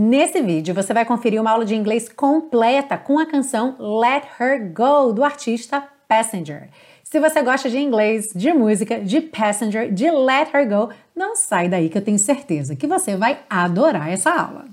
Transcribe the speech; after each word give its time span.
Nesse 0.00 0.40
vídeo 0.40 0.72
você 0.72 0.94
vai 0.94 1.04
conferir 1.04 1.40
uma 1.40 1.50
aula 1.50 1.64
de 1.64 1.74
inglês 1.74 2.08
completa 2.08 2.96
com 2.96 3.18
a 3.18 3.26
canção 3.26 3.74
Let 3.80 4.22
Her 4.38 4.72
Go 4.72 5.12
do 5.12 5.24
artista 5.24 5.82
Passenger. 6.06 6.68
Se 7.02 7.18
você 7.18 7.42
gosta 7.42 7.68
de 7.68 7.78
inglês, 7.78 8.28
de 8.32 8.52
música, 8.52 9.00
de 9.00 9.20
Passenger, 9.20 9.92
de 9.92 10.08
Let 10.08 10.54
Her 10.54 10.68
Go, 10.68 10.90
não 11.16 11.34
sai 11.34 11.68
daí 11.68 11.88
que 11.88 11.98
eu 11.98 12.04
tenho 12.04 12.16
certeza 12.16 12.76
que 12.76 12.86
você 12.86 13.16
vai 13.16 13.40
adorar 13.50 14.08
essa 14.08 14.30
aula. 14.30 14.66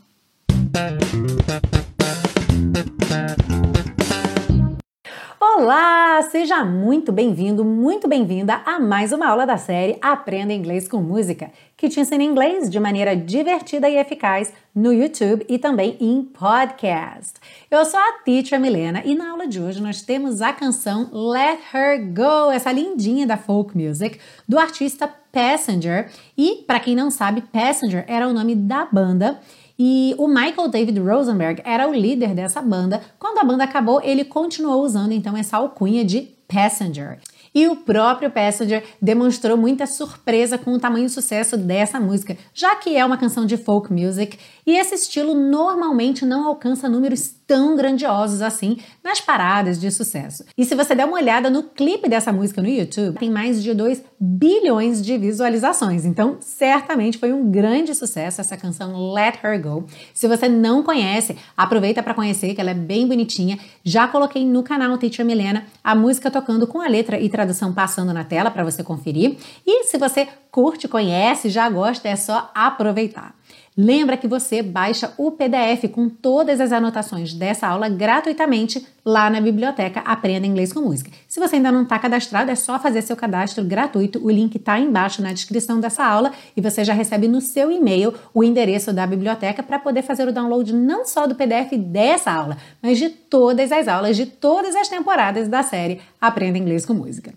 Olá, 5.57 6.21
seja 6.23 6.65
muito 6.65 7.13
bem-vindo, 7.13 7.63
muito 7.63 8.09
bem-vinda 8.09 8.61
a 8.65 8.77
mais 8.77 9.13
uma 9.13 9.25
aula 9.25 9.45
da 9.45 9.55
série 9.55 9.97
Aprenda 10.01 10.51
Inglês 10.51 10.85
com 10.85 10.97
Música, 10.97 11.49
que 11.77 11.87
te 11.87 11.97
ensina 11.97 12.21
inglês 12.21 12.69
de 12.69 12.77
maneira 12.77 13.15
divertida 13.15 13.87
e 13.87 13.95
eficaz 13.95 14.51
no 14.75 14.91
YouTube 14.91 15.45
e 15.47 15.57
também 15.57 15.95
em 16.01 16.23
podcast. 16.23 17.39
Eu 17.71 17.85
sou 17.85 17.97
a 17.97 18.19
Teacher 18.25 18.59
Milena 18.59 19.01
e 19.05 19.15
na 19.15 19.31
aula 19.31 19.47
de 19.47 19.61
hoje 19.61 19.81
nós 19.81 20.01
temos 20.01 20.41
a 20.41 20.51
canção 20.51 21.09
Let 21.13 21.61
Her 21.73 22.05
Go, 22.13 22.51
essa 22.51 22.73
lindinha 22.73 23.25
da 23.25 23.37
folk 23.37 23.77
music 23.77 24.19
do 24.45 24.59
artista 24.59 25.09
Passenger. 25.31 26.11
E 26.37 26.65
para 26.67 26.81
quem 26.81 26.97
não 26.97 27.09
sabe, 27.09 27.39
Passenger 27.41 28.03
era 28.09 28.27
o 28.27 28.33
nome 28.33 28.55
da 28.55 28.85
banda 28.91 29.39
e 29.77 30.15
o 30.17 30.27
Michael 30.27 30.69
David 30.69 30.99
Rosenberg 30.99 31.61
era 31.65 31.87
o 31.87 31.93
líder 31.93 32.33
dessa 32.33 32.61
banda. 32.61 33.01
Quando 33.19 33.39
a 33.39 33.43
banda 33.43 33.63
acabou, 33.63 34.01
ele 34.01 34.23
continuou 34.23 34.83
usando 34.83 35.11
então 35.11 35.35
essa 35.35 35.57
alcunha 35.57 36.03
de 36.03 36.29
Passenger. 36.47 37.19
E 37.53 37.67
o 37.69 37.77
próprio 37.77 38.29
Passenger 38.29 38.83
demonstrou 39.01 39.55
muita 39.55 39.85
surpresa 39.85 40.57
com 40.57 40.73
o 40.73 40.79
tamanho 40.79 41.09
sucesso 41.09 41.55
dessa 41.55 42.01
música, 42.01 42.37
já 42.53 42.75
que 42.75 42.97
é 42.97 43.05
uma 43.05 43.17
canção 43.17 43.45
de 43.45 43.55
folk 43.55 43.93
music 43.93 44.37
e 44.67 44.75
esse 44.75 44.95
estilo 44.95 45.33
normalmente 45.33 46.25
não 46.25 46.45
alcança 46.45 46.89
números 46.89 47.33
tão 47.47 47.75
grandiosos 47.75 48.41
assim 48.41 48.77
nas 49.03 49.21
paradas 49.21 49.79
de 49.79 49.89
sucesso. 49.91 50.43
E 50.57 50.65
se 50.65 50.75
você 50.75 50.95
der 50.95 51.05
uma 51.05 51.17
olhada 51.17 51.49
no 51.49 51.63
clipe 51.63 52.09
dessa 52.09 52.31
música 52.31 52.61
no 52.61 52.67
YouTube, 52.67 53.17
tem 53.17 53.29
mais 53.29 53.61
de 53.63 53.73
2 53.73 54.03
bilhões 54.19 55.01
de 55.01 55.17
visualizações. 55.17 56.05
Então, 56.05 56.37
certamente 56.39 57.17
foi 57.17 57.31
um 57.31 57.49
grande 57.49 57.93
sucesso 57.93 58.41
essa 58.41 58.57
canção 58.57 59.13
Let 59.13 59.39
Her 59.43 59.61
Go. 59.61 59.85
Se 60.13 60.27
você 60.27 60.49
não 60.49 60.83
conhece, 60.83 61.37
aproveita 61.55 62.01
para 62.01 62.13
conhecer 62.13 62.53
que 62.53 62.61
ela 62.61 62.71
é 62.71 62.75
bem 62.75 63.07
bonitinha. 63.07 63.59
Já 63.83 64.07
coloquei 64.07 64.45
no 64.45 64.63
canal 64.63 64.97
Teacher 64.97 65.25
Milena 65.25 65.65
a 65.83 65.95
música 65.95 66.31
tocando 66.31 66.65
com 66.67 66.81
a 66.81 66.87
letra 66.87 67.19
e 67.19 67.29
tradução 67.29 67.73
passando 67.73 68.13
na 68.13 68.23
tela 68.23 68.49
para 68.49 68.63
você 68.63 68.83
conferir. 68.83 69.37
E 69.65 69.83
se 69.85 69.97
você 69.97 70.27
curte, 70.51 70.87
conhece, 70.87 71.49
já 71.49 71.69
gosta, 71.69 72.07
é 72.07 72.15
só 72.15 72.49
aproveitar. 72.55 73.35
Lembra 73.77 74.15
que 74.15 74.25
você 74.25 74.61
baixa 74.61 75.13
o 75.17 75.31
PDF 75.31 75.89
com 75.91 76.07
todas 76.07 76.61
as 76.61 76.71
anotações 76.71 77.33
dessa 77.33 77.67
aula 77.67 77.89
gratuitamente 77.89 78.87
lá 79.03 79.29
na 79.29 79.41
biblioteca 79.41 79.99
Aprenda 79.99 80.47
Inglês 80.47 80.71
com 80.71 80.79
Música. 80.79 81.11
Se 81.27 81.41
você 81.41 81.57
ainda 81.57 81.73
não 81.73 81.83
está 81.83 81.99
cadastrado, 81.99 82.49
é 82.49 82.55
só 82.55 82.79
fazer 82.79 83.01
seu 83.01 83.17
cadastro 83.17 83.65
gratuito. 83.65 84.25
O 84.25 84.31
link 84.31 84.55
está 84.55 84.79
embaixo 84.79 85.21
na 85.21 85.33
descrição 85.33 85.81
dessa 85.81 86.05
aula 86.05 86.31
e 86.55 86.61
você 86.61 86.85
já 86.85 86.93
recebe 86.93 87.27
no 87.27 87.41
seu 87.41 87.69
e-mail 87.69 88.13
o 88.33 88.45
endereço 88.45 88.93
da 88.93 89.05
biblioteca 89.05 89.61
para 89.61 89.77
poder 89.77 90.03
fazer 90.03 90.25
o 90.25 90.31
download 90.31 90.71
não 90.71 91.03
só 91.05 91.27
do 91.27 91.35
PDF 91.35 91.73
dessa 91.77 92.31
aula, 92.31 92.55
mas 92.81 92.97
de 92.97 93.09
todas 93.09 93.73
as 93.73 93.89
aulas 93.89 94.15
de 94.15 94.25
todas 94.25 94.73
as 94.73 94.87
temporadas 94.87 95.49
da 95.49 95.61
série 95.63 95.99
Aprenda 96.21 96.57
Inglês 96.57 96.85
com 96.85 96.93
Música. 96.93 97.33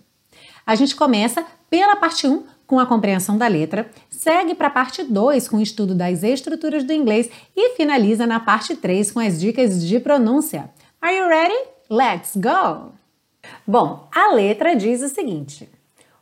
A 0.65 0.77
gente 0.77 0.95
começa 0.95 1.45
pela 1.69 1.97
parte 1.97 2.29
1 2.29 2.45
com 2.69 2.79
a 2.79 2.87
compreensão 2.87 3.39
da 3.39 3.49
letra, 3.49 3.91
segue 4.11 4.55
para 4.55 4.69
a 4.69 4.71
parte 4.71 5.03
2 5.03 5.49
com 5.49 5.57
o 5.57 5.63
estudo 5.63 5.95
das 5.95 6.23
estruturas 6.23 6.85
do 6.85 6.93
inglês 6.93 7.31
e 7.57 7.71
finaliza 7.71 8.27
na 8.27 8.39
parte 8.39 8.77
3 8.77 9.11
com 9.11 9.19
as 9.19 9.41
dicas 9.41 9.85
de 9.85 9.99
pronúncia. 9.99 10.71
Are 11.01 11.17
you 11.17 11.27
ready? 11.27 11.59
Let's 11.91 12.37
go! 12.37 12.93
Bom, 13.67 14.07
a 14.15 14.35
letra 14.35 14.77
diz 14.77 15.03
o 15.03 15.09
seguinte: 15.09 15.67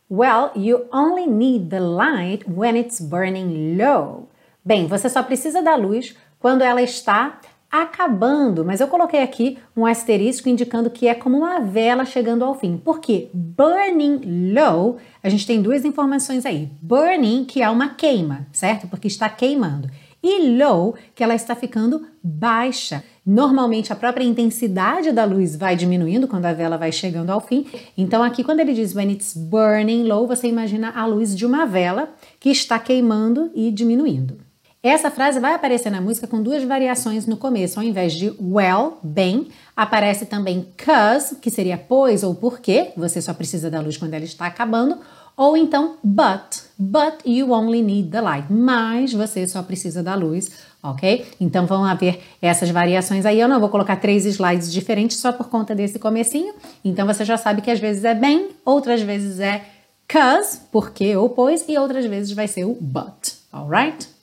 Well, 0.09 0.51
you 0.55 0.85
only 0.93 1.27
need 1.27 1.69
the 1.69 1.81
light 1.81 2.45
when 2.49 2.79
it's 2.79 3.01
burning 3.01 3.77
low. 3.77 4.29
Bem, 4.63 4.87
você 4.87 5.09
só 5.09 5.21
precisa 5.21 5.61
da 5.61 5.75
luz 5.75 6.15
quando 6.39 6.61
ela 6.61 6.81
está 6.81 7.41
acabando, 7.71 8.63
mas 8.63 8.79
eu 8.79 8.87
coloquei 8.87 9.21
aqui 9.21 9.57
um 9.75 9.85
asterisco 9.85 10.47
indicando 10.47 10.89
que 10.89 11.07
é 11.07 11.13
como 11.13 11.37
uma 11.37 11.59
vela 11.59 12.05
chegando 12.05 12.43
ao 12.43 12.55
fim. 12.55 12.81
Porque 12.83 13.29
burning 13.33 14.53
low, 14.53 14.97
a 15.21 15.29
gente 15.29 15.45
tem 15.45 15.61
duas 15.61 15.83
informações 15.83 16.45
aí. 16.45 16.69
Burning, 16.81 17.45
que 17.45 17.61
é 17.61 17.69
uma 17.69 17.89
queima, 17.89 18.47
certo? 18.51 18.87
Porque 18.87 19.07
está 19.07 19.29
queimando. 19.29 19.89
E 20.23 20.57
low, 20.57 20.95
que 21.13 21.23
ela 21.23 21.35
está 21.35 21.55
ficando 21.55 22.07
baixa. 22.23 23.03
Normalmente 23.25 23.91
a 23.91 23.95
própria 23.95 24.23
intensidade 24.23 25.11
da 25.11 25.25
luz 25.25 25.55
vai 25.55 25.75
diminuindo 25.75 26.27
quando 26.27 26.45
a 26.45 26.53
vela 26.53 26.77
vai 26.77 26.91
chegando 26.91 27.29
ao 27.29 27.41
fim. 27.41 27.65
Então 27.97 28.23
aqui 28.23 28.43
quando 28.43 28.61
ele 28.61 28.73
diz 28.73 28.95
when 28.95 29.11
it's 29.11 29.33
burning 29.35 30.03
low, 30.03 30.25
você 30.25 30.47
imagina 30.47 30.91
a 30.95 31.05
luz 31.05 31.35
de 31.35 31.45
uma 31.45 31.65
vela 31.65 32.09
que 32.39 32.49
está 32.49 32.79
queimando 32.79 33.51
e 33.53 33.69
diminuindo. 33.69 34.46
Essa 34.87 35.11
frase 35.11 35.37
vai 35.37 35.53
aparecer 35.53 35.89
na 35.89 35.99
música 35.99 36.27
com 36.27 36.41
duas 36.41 36.63
variações 36.63 37.27
no 37.27 37.35
começo. 37.35 37.77
Ao 37.77 37.85
invés 37.85 38.13
de 38.13 38.33
well, 38.39 38.97
bem, 39.03 39.49
aparece 39.75 40.25
também 40.25 40.65
cause, 40.77 41.35
que 41.35 41.49
seria 41.49 41.77
pois 41.77 42.23
ou 42.23 42.33
porque, 42.33 42.93
você 42.95 43.21
só 43.21 43.33
precisa 43.33 43.69
da 43.69 43.81
luz 43.81 43.97
quando 43.97 44.13
ela 44.13 44.23
está 44.23 44.45
acabando, 44.45 44.97
ou 45.35 45.57
então 45.57 45.97
but, 46.01 46.63
but 46.79 47.15
you 47.25 47.51
only 47.51 47.81
need 47.81 48.09
the 48.11 48.21
light, 48.21 48.45
mas 48.49 49.11
você 49.11 49.45
só 49.45 49.61
precisa 49.61 50.01
da 50.01 50.15
luz, 50.15 50.51
ok? 50.81 51.25
Então 51.37 51.65
vão 51.65 51.83
haver 51.83 52.21
essas 52.41 52.69
variações 52.69 53.25
aí. 53.25 53.41
Eu 53.41 53.49
não 53.49 53.59
vou 53.59 53.67
colocar 53.67 53.97
três 53.97 54.25
slides 54.25 54.71
diferentes 54.71 55.17
só 55.17 55.33
por 55.33 55.49
conta 55.49 55.75
desse 55.75 55.99
comecinho. 55.99 56.53
Então 56.83 57.05
você 57.05 57.25
já 57.25 57.35
sabe 57.35 57.61
que 57.61 57.69
às 57.69 57.79
vezes 57.79 58.05
é 58.05 58.15
bem, 58.15 58.51
outras 58.63 59.01
vezes 59.01 59.41
é 59.41 59.65
cause, 60.07 60.61
porque 60.71 61.13
ou 61.17 61.27
pois, 61.29 61.65
e 61.67 61.77
outras 61.77 62.05
vezes 62.05 62.31
vai 62.31 62.47
ser 62.47 62.63
o 62.63 62.77
but, 62.79 63.33
alright? 63.51 64.15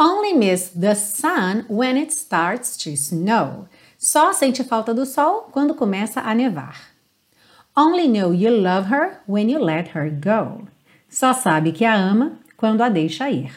Only 0.00 0.32
miss 0.32 0.70
the 0.70 0.94
sun 0.94 1.66
when 1.68 1.98
it 1.98 2.10
starts 2.10 2.74
to 2.78 2.96
snow. 2.96 3.68
Só 3.98 4.32
sente 4.32 4.64
falta 4.64 4.94
do 4.94 5.04
sol 5.04 5.50
quando 5.52 5.74
começa 5.74 6.22
a 6.22 6.34
nevar. 6.34 6.74
Only 7.76 8.08
know 8.08 8.32
you 8.32 8.50
love 8.50 8.86
her 8.86 9.20
when 9.26 9.50
you 9.50 9.58
let 9.58 9.88
her 9.88 10.08
go. 10.08 10.66
Só 11.10 11.34
sabe 11.34 11.72
que 11.72 11.84
a 11.84 11.92
ama 11.92 12.38
quando 12.56 12.80
a 12.82 12.88
deixa 12.88 13.28
ir. 13.28 13.52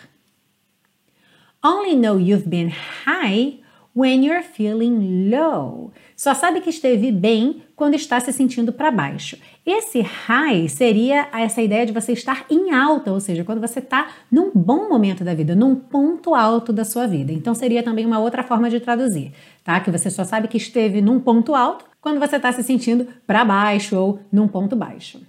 Only 1.63 1.95
know 1.95 2.17
you've 2.17 2.49
been 2.49 2.71
high 2.71 3.62
when 3.95 4.25
you're 4.25 4.43
feeling 4.43 5.29
low. 5.29 5.91
Só 6.15 6.33
sabe 6.33 6.61
que 6.61 6.69
esteve 6.69 7.11
bem 7.11 7.63
quando 7.75 7.95
está 7.95 8.19
se 8.19 8.31
sentindo 8.31 8.73
para 8.73 8.91
baixo. 8.91 9.37
Esse 9.65 10.01
high 10.01 10.67
seria 10.67 11.27
essa 11.33 11.61
ideia 11.61 11.85
de 11.85 11.91
você 11.91 12.13
estar 12.13 12.45
em 12.49 12.71
alta, 12.71 13.11
ou 13.11 13.19
seja, 13.19 13.43
quando 13.43 13.61
você 13.61 13.79
está 13.79 14.07
num 14.31 14.51
bom 14.53 14.89
momento 14.89 15.23
da 15.23 15.33
vida, 15.33 15.55
num 15.55 15.75
ponto 15.75 16.33
alto 16.33 16.73
da 16.73 16.83
sua 16.83 17.07
vida. 17.07 17.31
Então 17.31 17.53
seria 17.53 17.83
também 17.83 18.05
uma 18.05 18.19
outra 18.19 18.43
forma 18.43 18.69
de 18.69 18.79
traduzir, 18.79 19.31
tá? 19.63 19.79
Que 19.79 19.91
você 19.91 20.09
só 20.09 20.23
sabe 20.23 20.47
que 20.47 20.57
esteve 20.57 21.01
num 21.01 21.19
ponto 21.19 21.55
alto 21.55 21.85
quando 22.01 22.19
você 22.19 22.35
está 22.35 22.51
se 22.51 22.63
sentindo 22.63 23.07
para 23.25 23.45
baixo 23.45 23.97
ou 23.97 24.19
num 24.31 24.47
ponto 24.47 24.75
baixo. 24.75 25.21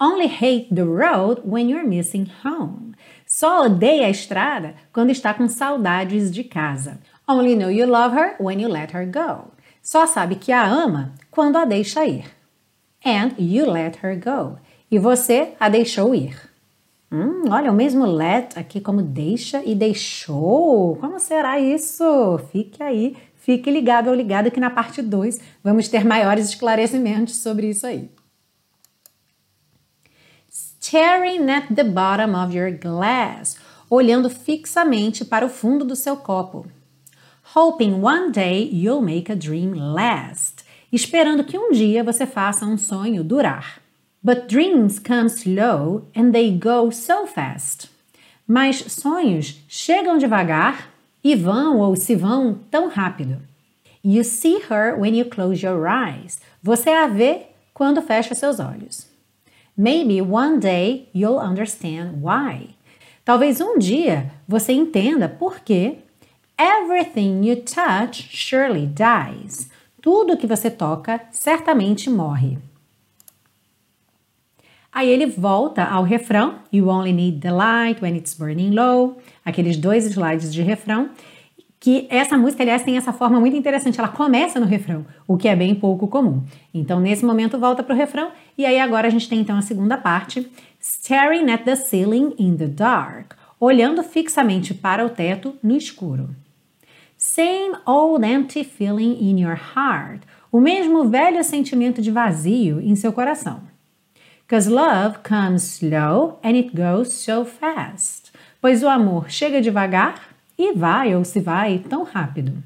Only 0.00 0.26
hate 0.26 0.74
the 0.74 0.82
road 0.82 1.42
when 1.44 1.70
you're 1.70 1.86
missing 1.86 2.26
home. 2.44 2.94
Só 3.26 3.66
odeia 3.66 4.06
a 4.06 4.10
estrada 4.10 4.74
quando 4.92 5.10
está 5.10 5.32
com 5.32 5.48
saudades 5.48 6.30
de 6.30 6.44
casa. 6.44 6.98
Only 7.26 7.56
know 7.56 7.70
you 7.70 7.86
love 7.86 8.12
her 8.12 8.36
when 8.38 8.60
you 8.60 8.68
let 8.68 8.92
her 8.92 9.06
go. 9.06 9.50
Só 9.82 10.06
sabe 10.06 10.36
que 10.36 10.52
a 10.52 10.62
ama 10.62 11.14
quando 11.30 11.56
a 11.56 11.64
deixa 11.64 12.04
ir. 12.04 12.26
And 13.04 13.32
you 13.38 13.64
let 13.64 13.98
her 14.02 14.14
go. 14.14 14.58
E 14.90 14.98
você 14.98 15.54
a 15.58 15.70
deixou 15.70 16.14
ir. 16.14 16.36
Hum, 17.10 17.44
olha, 17.48 17.70
o 17.70 17.74
mesmo 17.74 18.04
let 18.04 18.58
aqui 18.58 18.78
como 18.78 19.00
deixa 19.00 19.62
e 19.64 19.74
deixou. 19.74 20.96
Como 20.96 21.18
será 21.18 21.58
isso? 21.58 22.38
Fique 22.52 22.82
aí, 22.82 23.16
fique 23.36 23.70
ligado 23.70 24.08
ou 24.08 24.14
ligado 24.14 24.50
que 24.50 24.60
na 24.60 24.68
parte 24.68 25.00
2 25.00 25.40
vamos 25.62 25.88
ter 25.88 26.04
maiores 26.04 26.48
esclarecimentos 26.50 27.36
sobre 27.36 27.70
isso 27.70 27.86
aí. 27.86 28.10
Staring 30.50 31.50
at 31.50 31.74
the 31.74 31.84
bottom 31.84 32.34
of 32.34 32.54
your 32.54 32.70
glass. 32.70 33.56
Olhando 33.88 34.28
fixamente 34.28 35.24
para 35.24 35.46
o 35.46 35.48
fundo 35.48 35.84
do 35.84 35.96
seu 35.96 36.16
copo 36.16 36.66
hoping 37.54 38.02
one 38.02 38.32
day 38.32 38.62
you'll 38.72 39.00
make 39.00 39.30
a 39.30 39.36
dream 39.36 39.74
last, 39.74 40.64
esperando 40.92 41.44
que 41.44 41.56
um 41.56 41.70
dia 41.70 42.02
você 42.02 42.26
faça 42.26 42.66
um 42.66 42.76
sonho 42.76 43.22
durar. 43.22 43.80
But 44.20 44.48
dreams 44.48 44.98
come 44.98 45.28
slow 45.28 46.08
and 46.16 46.32
they 46.32 46.50
go 46.50 46.90
so 46.90 47.26
fast. 47.28 47.88
Mas 48.46 48.84
sonhos 48.88 49.60
chegam 49.68 50.18
devagar 50.18 50.90
e 51.22 51.36
vão 51.36 51.78
ou 51.78 51.94
se 51.94 52.16
vão 52.16 52.58
tão 52.70 52.88
rápido. 52.88 53.40
You 54.02 54.24
see 54.24 54.58
her 54.68 54.98
when 54.98 55.16
you 55.16 55.26
close 55.26 55.64
your 55.64 55.86
eyes. 55.86 56.40
Você 56.60 56.90
a 56.90 57.06
vê 57.06 57.46
quando 57.72 58.02
fecha 58.02 58.34
seus 58.34 58.58
olhos. 58.58 59.06
Maybe 59.76 60.20
one 60.20 60.58
day 60.58 61.08
you'll 61.14 61.38
understand 61.38 62.20
why. 62.20 62.70
Talvez 63.24 63.60
um 63.60 63.78
dia 63.78 64.32
você 64.48 64.72
entenda 64.72 65.28
por 65.28 65.60
quê 65.60 65.98
Everything 66.56 67.42
you 67.44 67.56
touch 67.56 68.28
surely 68.30 68.86
dies. 68.86 69.68
Tudo 70.00 70.36
que 70.36 70.46
você 70.46 70.70
toca 70.70 71.20
certamente 71.30 72.08
morre. 72.08 72.58
Aí 74.92 75.10
ele 75.10 75.26
volta 75.26 75.82
ao 75.82 76.04
refrão, 76.04 76.60
You 76.72 76.88
only 76.88 77.12
need 77.12 77.40
the 77.40 77.50
light 77.50 78.00
when 78.00 78.16
it's 78.16 78.34
burning 78.34 78.70
low, 78.70 79.18
aqueles 79.44 79.76
dois 79.76 80.06
slides 80.06 80.54
de 80.54 80.62
refrão, 80.62 81.10
que 81.80 82.06
essa 82.08 82.38
música, 82.38 82.62
aliás, 82.62 82.84
tem 82.84 82.96
essa 82.96 83.12
forma 83.12 83.40
muito 83.40 83.56
interessante, 83.56 83.98
ela 83.98 84.08
começa 84.08 84.60
no 84.60 84.66
refrão, 84.66 85.04
o 85.26 85.36
que 85.36 85.48
é 85.48 85.56
bem 85.56 85.74
pouco 85.74 86.06
comum. 86.06 86.44
Então, 86.72 87.00
nesse 87.00 87.24
momento, 87.24 87.58
volta 87.58 87.82
para 87.82 87.94
o 87.94 87.98
refrão, 87.98 88.30
e 88.56 88.64
aí 88.64 88.78
agora 88.78 89.08
a 89.08 89.10
gente 89.10 89.28
tem 89.28 89.40
então 89.40 89.58
a 89.58 89.62
segunda 89.62 89.98
parte, 89.98 90.48
Staring 90.80 91.50
at 91.50 91.64
the 91.64 91.74
ceiling 91.74 92.32
in 92.38 92.56
the 92.56 92.68
dark, 92.68 93.32
olhando 93.58 94.02
fixamente 94.04 94.72
para 94.72 95.04
o 95.04 95.10
teto 95.10 95.56
no 95.62 95.76
escuro. 95.76 96.30
Same 97.34 97.74
old 97.84 98.22
empty 98.24 98.62
feeling 98.62 99.16
in 99.18 99.38
your 99.38 99.56
heart, 99.56 100.20
o 100.52 100.60
mesmo 100.60 101.08
velho 101.08 101.42
sentimento 101.42 102.00
de 102.00 102.12
vazio 102.12 102.80
em 102.80 102.94
seu 102.94 103.12
coração. 103.12 103.60
Cause 104.46 104.70
love 104.70 105.18
comes 105.24 105.64
slow 105.64 106.38
and 106.44 106.54
it 106.54 106.70
goes 106.76 107.12
so 107.12 107.44
fast. 107.44 108.30
Pois 108.60 108.84
o 108.84 108.88
amor 108.88 109.28
chega 109.28 109.60
devagar 109.60 110.36
e 110.56 110.74
vai 110.74 111.12
ou 111.16 111.24
se 111.24 111.40
vai 111.40 111.80
tão 111.80 112.04
rápido. 112.04 112.62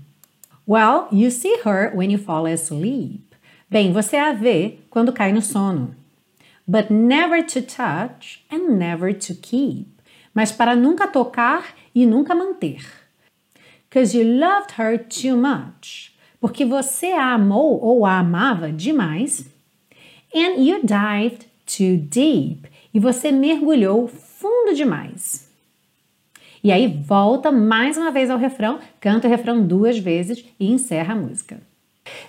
Well, 0.69 1.09
you 1.11 1.31
see 1.31 1.63
her 1.65 1.97
when 1.97 2.13
you 2.13 2.19
fall 2.19 2.45
asleep. 2.45 3.25
Bem, 3.71 3.91
você 3.91 4.19
a 4.19 4.35
vê 4.35 4.81
quando 4.91 5.15
cai 5.15 5.33
no 5.33 5.41
sono. 5.41 5.95
But 6.67 6.91
never 6.91 7.43
to 7.43 7.63
touch 7.63 8.45
and 8.53 8.77
never 8.77 9.15
to 9.15 9.35
keep. 9.35 9.89
Mas 10.35 10.53
para 10.53 10.77
nunca 10.77 11.07
tocar 11.07 11.75
e 11.95 12.05
nunca 12.05 12.35
manter. 12.35 13.08
Cause 13.91 14.17
you 14.17 14.25
loved 14.25 14.73
her 14.79 14.99
too 14.99 15.37
much. 15.37 16.15
Porque 16.41 16.65
você 16.65 17.13
a 17.13 17.35
amou 17.35 17.81
ou 17.83 18.05
a 18.05 18.19
amava 18.19 18.71
demais. 18.71 19.47
And 20.35 20.63
you 20.63 20.81
dived 20.85 21.47
too 21.67 21.97
deep 21.97 22.69
e 22.93 23.01
você 23.01 23.33
mergulhou 23.33 24.07
fundo 24.09 24.75
demais. 24.75 25.49
E 26.63 26.73
aí 26.73 26.87
volta 26.87 27.53
mais 27.53 27.97
uma 27.97 28.11
vez 28.11 28.31
ao 28.31 28.39
refrão, 28.39 28.79
canta 29.01 29.27
o 29.27 29.31
refrão 29.31 29.65
duas 29.67 29.99
vezes 29.99 30.45
e 30.59 30.71
encerra 30.71 31.15
a 31.15 31.17
música. 31.17 31.68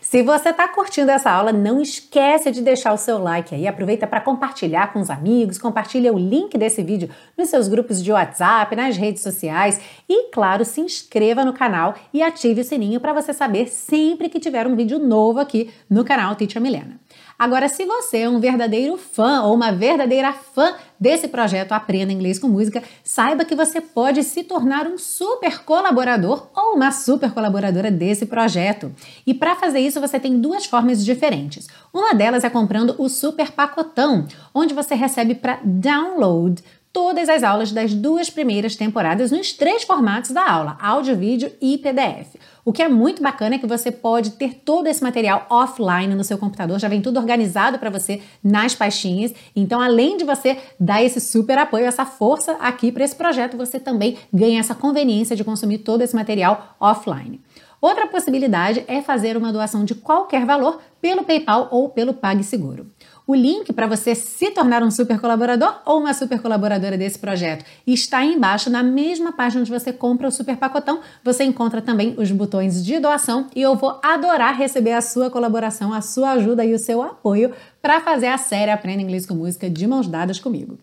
Se 0.02 0.24
você 0.24 0.50
está 0.50 0.68
curtindo 0.68 1.12
essa 1.12 1.30
aula, 1.30 1.52
não 1.52 1.81
esquece 1.81 2.52
de 2.52 2.62
deixar 2.62 2.94
o 2.94 2.98
seu 2.98 3.18
like 3.18 3.54
aí. 3.54 3.68
Aproveita 3.68 4.08
para 4.08 4.22
compartilhar 4.22 4.92
com 4.92 5.00
os 5.00 5.10
amigos, 5.10 5.58
compartilha 5.58 6.14
o 6.14 6.18
link 6.18 6.58
desse 6.58 6.81
vídeo 6.81 7.10
nos 7.38 7.50
seus 7.50 7.68
grupos 7.68 8.04
de 8.04 8.12
WhatsApp, 8.12 8.76
nas 8.76 8.98
redes 8.98 9.22
sociais 9.22 9.80
e, 10.08 10.31
claro, 10.31 10.66
se 10.66 10.81
inscreva 10.81 11.46
no 11.46 11.54
canal 11.54 11.96
e 12.14 12.24
ative 12.24 12.62
o 12.62 12.64
sininho 12.64 13.00
para 13.00 13.14
você 13.14 13.34
saber 13.34 13.68
sempre 13.68 14.30
que 14.30 14.40
tiver 14.40 14.66
um 14.66 14.76
vídeo 14.76 15.00
novo 15.00 15.40
aqui 15.40 15.70
no 15.90 16.04
canal 16.04 16.36
Teacher 16.36 16.62
Milena. 16.62 17.00
Agora, 17.40 17.70
se 17.70 17.86
você 17.86 18.18
é 18.18 18.30
um 18.30 18.38
verdadeiro 18.38 18.98
fã 18.98 19.44
ou 19.44 19.56
uma 19.56 19.72
verdadeira 19.72 20.34
fã 20.34 20.76
desse 21.00 21.30
projeto 21.30 21.72
Aprenda 21.72 22.12
Inglês 22.12 22.38
com 22.38 22.50
Música, 22.50 22.84
saiba 23.02 23.46
que 23.46 23.56
você 23.56 23.80
pode 23.80 24.26
se 24.26 24.44
tornar 24.44 24.86
um 24.86 24.98
super 24.98 25.64
colaborador 25.64 26.50
ou 26.54 26.76
uma 26.76 26.92
super 26.92 27.32
colaboradora 27.32 27.90
desse 27.90 28.26
projeto. 28.26 28.94
E 29.26 29.34
para 29.34 29.56
fazer 29.56 29.80
isso, 29.80 30.02
você 30.02 30.20
tem 30.20 30.38
duas 30.38 30.66
formas 30.66 31.06
diferentes. 31.06 31.70
Uma 31.94 32.14
delas 32.14 32.44
é 32.44 32.50
comprando 32.50 32.94
o 32.98 33.08
Super 33.08 33.54
Pacotão, 33.54 34.28
onde 34.54 34.74
você 34.74 34.94
recebe 34.94 35.34
para 35.34 35.62
download 35.64 36.62
todas 36.92 37.30
as 37.30 37.44
aulas 37.44 37.72
das 37.72 37.94
duas 37.94 38.30
primeiras 38.30 38.76
temporadas 38.76 39.32
nos 39.32 39.54
três 39.54 39.84
formatos 39.84 40.32
da 40.32 40.50
aula: 40.50 40.78
áudio, 40.82 41.16
vídeo 41.16 41.52
e 41.62 41.78
PDF. 41.78 42.36
O 42.66 42.74
que 42.74 42.84
é 42.84 42.90
muito 42.90 43.22
bacana 43.22 43.56
é 43.56 43.58
que 43.58 43.66
você 43.66 43.92
pode 43.92 44.32
ter 44.32 44.56
todo 44.64 44.88
esse 44.88 45.02
material 45.02 45.48
offline 45.50 46.14
no 46.14 46.24
seu 46.24 46.38
computador, 46.38 46.80
já 46.80 46.88
vem 46.88 47.02
tudo 47.02 47.18
organizado 47.18 47.80
para 47.80 47.90
você 47.90 48.22
nas 48.44 48.76
pastinhas. 48.76 49.34
Então, 49.56 49.82
além 49.82 50.18
de 50.18 50.24
você 50.24 50.58
dar 50.80 51.04
esse 51.04 51.20
super 51.20 51.58
apoio, 51.58 51.86
essa 51.86 52.06
força 52.06 52.54
aqui 52.60 52.92
para 52.92 53.04
esse 53.04 53.16
projeto, 53.16 53.58
você 53.58 53.80
também 53.80 54.18
ganha 54.32 54.60
essa 54.60 54.76
conveniência 54.76 55.36
de 55.36 55.44
consumir 55.44 55.80
todo 55.80 56.02
esse 56.02 56.16
material 56.16 56.76
offline. 56.80 57.42
Outra 57.81 58.08
possibilidade 58.08 58.84
é 58.88 59.02
fazer 59.02 59.38
uma 59.38 59.54
doação 59.54 59.86
de 59.86 59.96
qualquer 59.96 60.46
valor 60.46 60.81
pelo 61.02 61.24
PayPal 61.24 61.70
ou 61.72 61.90
pelo 61.90 62.14
PagSeguro. 62.14 62.92
O 63.26 63.34
link 63.34 63.72
para 63.72 63.88
você 63.88 64.16
se 64.16 64.52
tornar 64.52 64.84
um 64.84 64.92
super 64.92 65.20
colaborador 65.22 65.81
ou 65.86 66.00
uma 66.00 66.14
super 66.14 66.42
colaboradora 66.42 66.98
desse 66.98 67.20
projeto 67.20 67.64
está 67.86 68.18
aí 68.18 68.34
embaixo 68.34 68.70
na 68.70 68.84
mesma 68.84 69.31
página 69.31 69.62
onde 69.62 69.72
você 69.72 69.94
compra 69.94 70.28
o 70.28 70.31
super 70.31 70.58
pacotão. 70.58 71.00
Você 71.24 71.44
encontra 71.44 71.81
também 71.81 72.16
os 72.18 72.31
botões 72.31 72.84
de 72.84 73.00
doação 73.00 73.48
e 73.56 73.62
eu 73.62 73.76
vou 73.76 74.00
adorar 74.04 74.58
receber 74.58 74.94
a 74.94 75.02
sua 75.02 75.30
colaboração, 75.30 75.94
a 75.94 76.02
sua 76.02 76.31
ajuda 76.31 76.66
e 76.66 76.74
o 76.74 76.80
seu 76.80 77.02
apoio 77.02 77.54
para 77.81 78.02
fazer 78.02 78.28
a 78.28 78.38
série 78.38 78.72
Aprenda 78.72 79.04
Inglês 79.04 79.26
com 79.26 79.36
Música 79.36 79.70
de 79.70 79.88
mãos 79.88 80.08
dadas 80.08 80.40
comigo. 80.40 80.78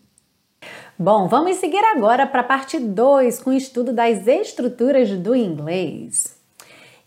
Bom, 0.98 1.28
vamos 1.28 1.56
seguir 1.56 1.84
agora 1.84 2.26
para 2.26 2.40
a 2.40 2.44
parte 2.44 2.78
2 2.78 3.40
com 3.40 3.50
o 3.50 3.54
estudo 3.54 3.92
das 3.92 4.26
estruturas 4.26 5.10
do 5.10 5.34
inglês. 5.34 6.35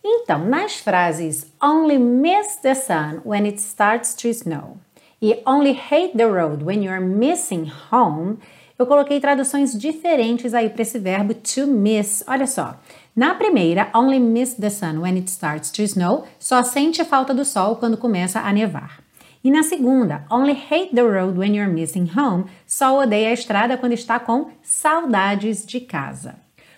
Então, 0.03 0.45
nas 0.45 0.75
frases 0.75 1.51
Only 1.61 1.97
miss 1.97 2.57
the 2.57 2.75
sun 2.75 3.21
when 3.25 3.45
it 3.45 3.59
starts 3.59 4.13
to 4.15 4.29
snow 4.29 4.77
e 5.21 5.41
Only 5.45 5.73
Hate 5.73 6.15
the 6.15 6.25
Road 6.25 6.63
When 6.63 6.83
You're 6.83 7.05
Missing 7.05 7.71
Home, 7.91 8.37
eu 8.77 8.85
coloquei 8.85 9.19
traduções 9.19 9.77
diferentes 9.77 10.53
aí 10.53 10.69
para 10.69 10.81
esse 10.81 10.97
verbo 10.97 11.33
to 11.33 11.67
miss. 11.67 12.23
Olha 12.25 12.47
só. 12.47 12.79
Na 13.13 13.35
primeira, 13.35 13.89
Only 13.93 14.19
miss 14.19 14.53
the 14.53 14.69
sun 14.69 14.99
when 15.01 15.17
it 15.17 15.29
starts 15.29 15.69
to 15.71 15.81
snow, 15.81 16.23
só 16.39 16.63
sente 16.63 17.03
falta 17.03 17.33
do 17.33 17.43
sol 17.43 17.75
quando 17.75 17.97
começa 17.97 18.39
a 18.39 18.53
nevar. 18.53 19.03
E 19.43 19.51
na 19.51 19.63
segunda, 19.63 20.25
Only 20.31 20.53
hate 20.53 20.95
the 20.95 21.01
road 21.01 21.37
when 21.37 21.53
you're 21.53 21.71
missing 21.71 22.09
home, 22.17 22.45
só 22.65 22.97
odeia 22.97 23.29
a 23.29 23.33
estrada 23.33 23.77
quando 23.77 23.93
está 23.93 24.19
com 24.19 24.51
saudades 24.63 25.65
de 25.65 25.81
casa. 25.81 26.35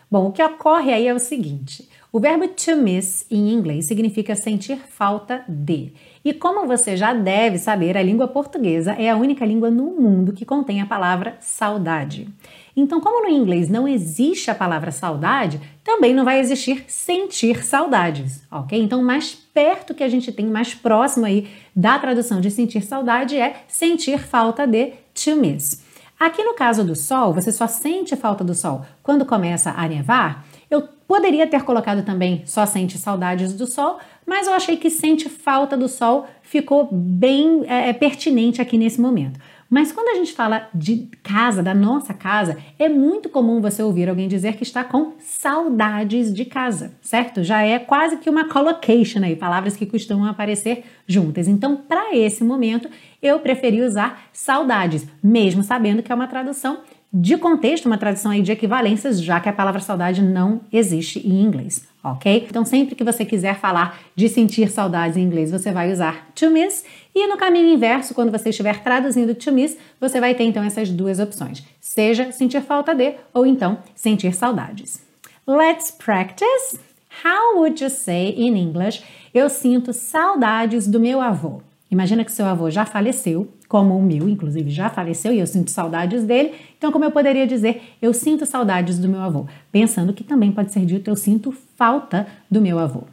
Bom, 0.09 0.27
o 0.27 0.31
que 0.31 0.43
ocorre 0.43 0.91
aí 0.91 1.07
é 1.07 1.13
o 1.13 1.19
seguinte: 1.19 1.87
o 2.13 2.19
verbo 2.19 2.45
to 2.49 2.75
miss 2.75 3.25
em 3.31 3.53
inglês 3.53 3.85
significa 3.85 4.35
sentir 4.35 4.77
falta 4.77 5.45
de. 5.47 5.93
E 6.25 6.33
como 6.33 6.67
você 6.67 6.97
já 6.97 7.13
deve 7.13 7.57
saber, 7.57 7.95
a 7.95 8.03
língua 8.03 8.27
portuguesa 8.27 8.91
é 8.91 9.09
a 9.09 9.15
única 9.15 9.45
língua 9.45 9.71
no 9.71 9.85
mundo 9.85 10.33
que 10.33 10.43
contém 10.43 10.81
a 10.81 10.85
palavra 10.85 11.37
saudade. 11.39 12.27
Então, 12.75 12.99
como 12.99 13.23
no 13.23 13.29
inglês 13.29 13.69
não 13.69 13.87
existe 13.87 14.51
a 14.51 14.55
palavra 14.55 14.91
saudade, 14.91 15.61
também 15.85 16.13
não 16.13 16.25
vai 16.25 16.39
existir 16.39 16.83
sentir 16.87 17.63
saudades, 17.63 18.43
ok? 18.51 18.81
Então, 18.81 19.01
mais 19.01 19.33
perto 19.33 19.93
que 19.93 20.03
a 20.03 20.09
gente 20.09 20.33
tem, 20.33 20.47
mais 20.47 20.73
próximo 20.73 21.25
aí 21.25 21.47
da 21.73 21.97
tradução 21.97 22.41
de 22.41 22.51
sentir 22.51 22.81
saudade 22.81 23.37
é 23.37 23.63
sentir 23.69 24.19
falta 24.19 24.67
de 24.67 24.93
to 25.13 25.37
miss. 25.37 25.81
Aqui 26.19 26.43
no 26.43 26.53
caso 26.53 26.83
do 26.83 26.95
sol, 26.95 27.33
você 27.33 27.51
só 27.51 27.67
sente 27.67 28.15
falta 28.15 28.43
do 28.43 28.53
sol 28.53 28.85
quando 29.01 29.25
começa 29.25 29.71
a 29.71 29.87
nevar. 29.87 30.45
Eu 30.71 30.87
poderia 31.05 31.45
ter 31.45 31.63
colocado 31.63 32.05
também 32.05 32.43
só 32.45 32.65
sente 32.65 32.97
saudades 32.97 33.53
do 33.53 33.67
sol, 33.67 33.99
mas 34.25 34.47
eu 34.47 34.53
achei 34.53 34.77
que 34.77 34.89
sente 34.89 35.27
falta 35.27 35.75
do 35.75 35.89
sol 35.89 36.25
ficou 36.41 36.87
bem 36.89 37.65
é, 37.67 37.89
é, 37.89 37.93
pertinente 37.93 38.61
aqui 38.61 38.77
nesse 38.77 39.01
momento. 39.01 39.37
Mas 39.69 39.91
quando 39.91 40.07
a 40.07 40.15
gente 40.15 40.31
fala 40.31 40.69
de 40.73 41.09
casa, 41.23 41.61
da 41.61 41.73
nossa 41.73 42.13
casa, 42.13 42.57
é 42.79 42.87
muito 42.87 43.27
comum 43.27 43.59
você 43.59 43.83
ouvir 43.83 44.07
alguém 44.07 44.29
dizer 44.29 44.55
que 44.55 44.63
está 44.63 44.83
com 44.83 45.13
saudades 45.19 46.33
de 46.33 46.45
casa, 46.45 46.93
certo? 47.01 47.43
Já 47.43 47.61
é 47.63 47.77
quase 47.77 48.17
que 48.17 48.29
uma 48.29 48.47
collocation 48.47 49.23
aí, 49.23 49.35
palavras 49.35 49.75
que 49.75 49.85
costumam 49.85 50.25
aparecer 50.25 50.85
juntas. 51.05 51.47
Então, 51.49 51.75
para 51.75 52.15
esse 52.15 52.43
momento, 52.43 52.89
eu 53.21 53.39
preferi 53.39 53.81
usar 53.81 54.23
saudades, 54.33 55.05
mesmo 55.21 55.63
sabendo 55.63 56.01
que 56.03 56.11
é 56.11 56.15
uma 56.15 56.27
tradução 56.27 56.79
de 57.13 57.35
contexto, 57.35 57.87
uma 57.87 57.97
tradução 57.97 58.31
aí 58.31 58.41
de 58.41 58.53
equivalências, 58.53 59.21
já 59.21 59.39
que 59.39 59.49
a 59.49 59.53
palavra 59.53 59.81
saudade 59.81 60.21
não 60.21 60.61
existe 60.71 61.19
em 61.27 61.41
inglês, 61.41 61.85
ok? 62.01 62.47
Então, 62.49 62.63
sempre 62.63 62.95
que 62.95 63.03
você 63.03 63.25
quiser 63.25 63.59
falar 63.59 63.99
de 64.15 64.29
sentir 64.29 64.71
saudades 64.71 65.17
em 65.17 65.23
inglês, 65.23 65.51
você 65.51 65.71
vai 65.71 65.91
usar 65.91 66.29
to 66.33 66.49
miss, 66.49 66.85
e 67.13 67.27
no 67.27 67.35
caminho 67.35 67.73
inverso, 67.73 68.13
quando 68.13 68.31
você 68.31 68.49
estiver 68.49 68.81
traduzindo 68.81 69.35
to 69.35 69.51
miss, 69.51 69.77
você 69.99 70.21
vai 70.21 70.33
ter 70.33 70.45
então 70.45 70.63
essas 70.63 70.89
duas 70.89 71.19
opções, 71.19 71.63
seja 71.81 72.31
sentir 72.31 72.61
falta 72.61 72.95
de 72.95 73.15
ou 73.33 73.45
então 73.45 73.79
sentir 73.93 74.33
saudades. 74.33 75.01
Let's 75.45 75.91
practice. 75.91 76.79
How 77.25 77.57
would 77.57 77.83
you 77.83 77.89
say 77.89 78.33
in 78.37 78.55
English? 78.55 79.03
Eu 79.33 79.49
sinto 79.49 79.91
saudades 79.91 80.87
do 80.87 80.99
meu 80.99 81.19
avô. 81.19 81.61
Imagina 81.91 82.23
que 82.23 82.31
seu 82.31 82.45
avô 82.45 82.69
já 82.69 82.85
faleceu, 82.85 83.49
como 83.67 83.97
o 83.97 84.01
meu, 84.01 84.29
inclusive, 84.29 84.69
já 84.69 84.89
faleceu 84.89 85.33
e 85.33 85.39
eu 85.39 85.47
sinto 85.47 85.71
saudades 85.71 86.23
dele. 86.23 86.53
Então, 86.81 86.91
como 86.91 87.05
eu 87.05 87.11
poderia 87.11 87.45
dizer, 87.45 87.95
eu 88.01 88.11
sinto 88.11 88.43
saudades 88.43 88.97
do 88.97 89.07
meu 89.07 89.21
avô? 89.21 89.45
Pensando 89.71 90.13
que 90.13 90.23
também 90.23 90.51
pode 90.51 90.71
ser 90.71 90.83
dito, 90.83 91.11
eu 91.11 91.15
sinto 91.15 91.51
falta 91.77 92.25
do 92.49 92.59
meu 92.59 92.79
avô. 92.79 93.03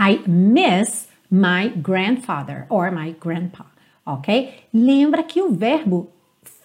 I 0.00 0.18
miss 0.26 1.08
my 1.30 1.68
grandfather 1.76 2.64
or 2.70 2.90
my 2.90 3.14
grandpa, 3.20 3.66
ok? 4.06 4.64
Lembra 4.72 5.22
que 5.22 5.42
o 5.42 5.52
verbo 5.52 6.08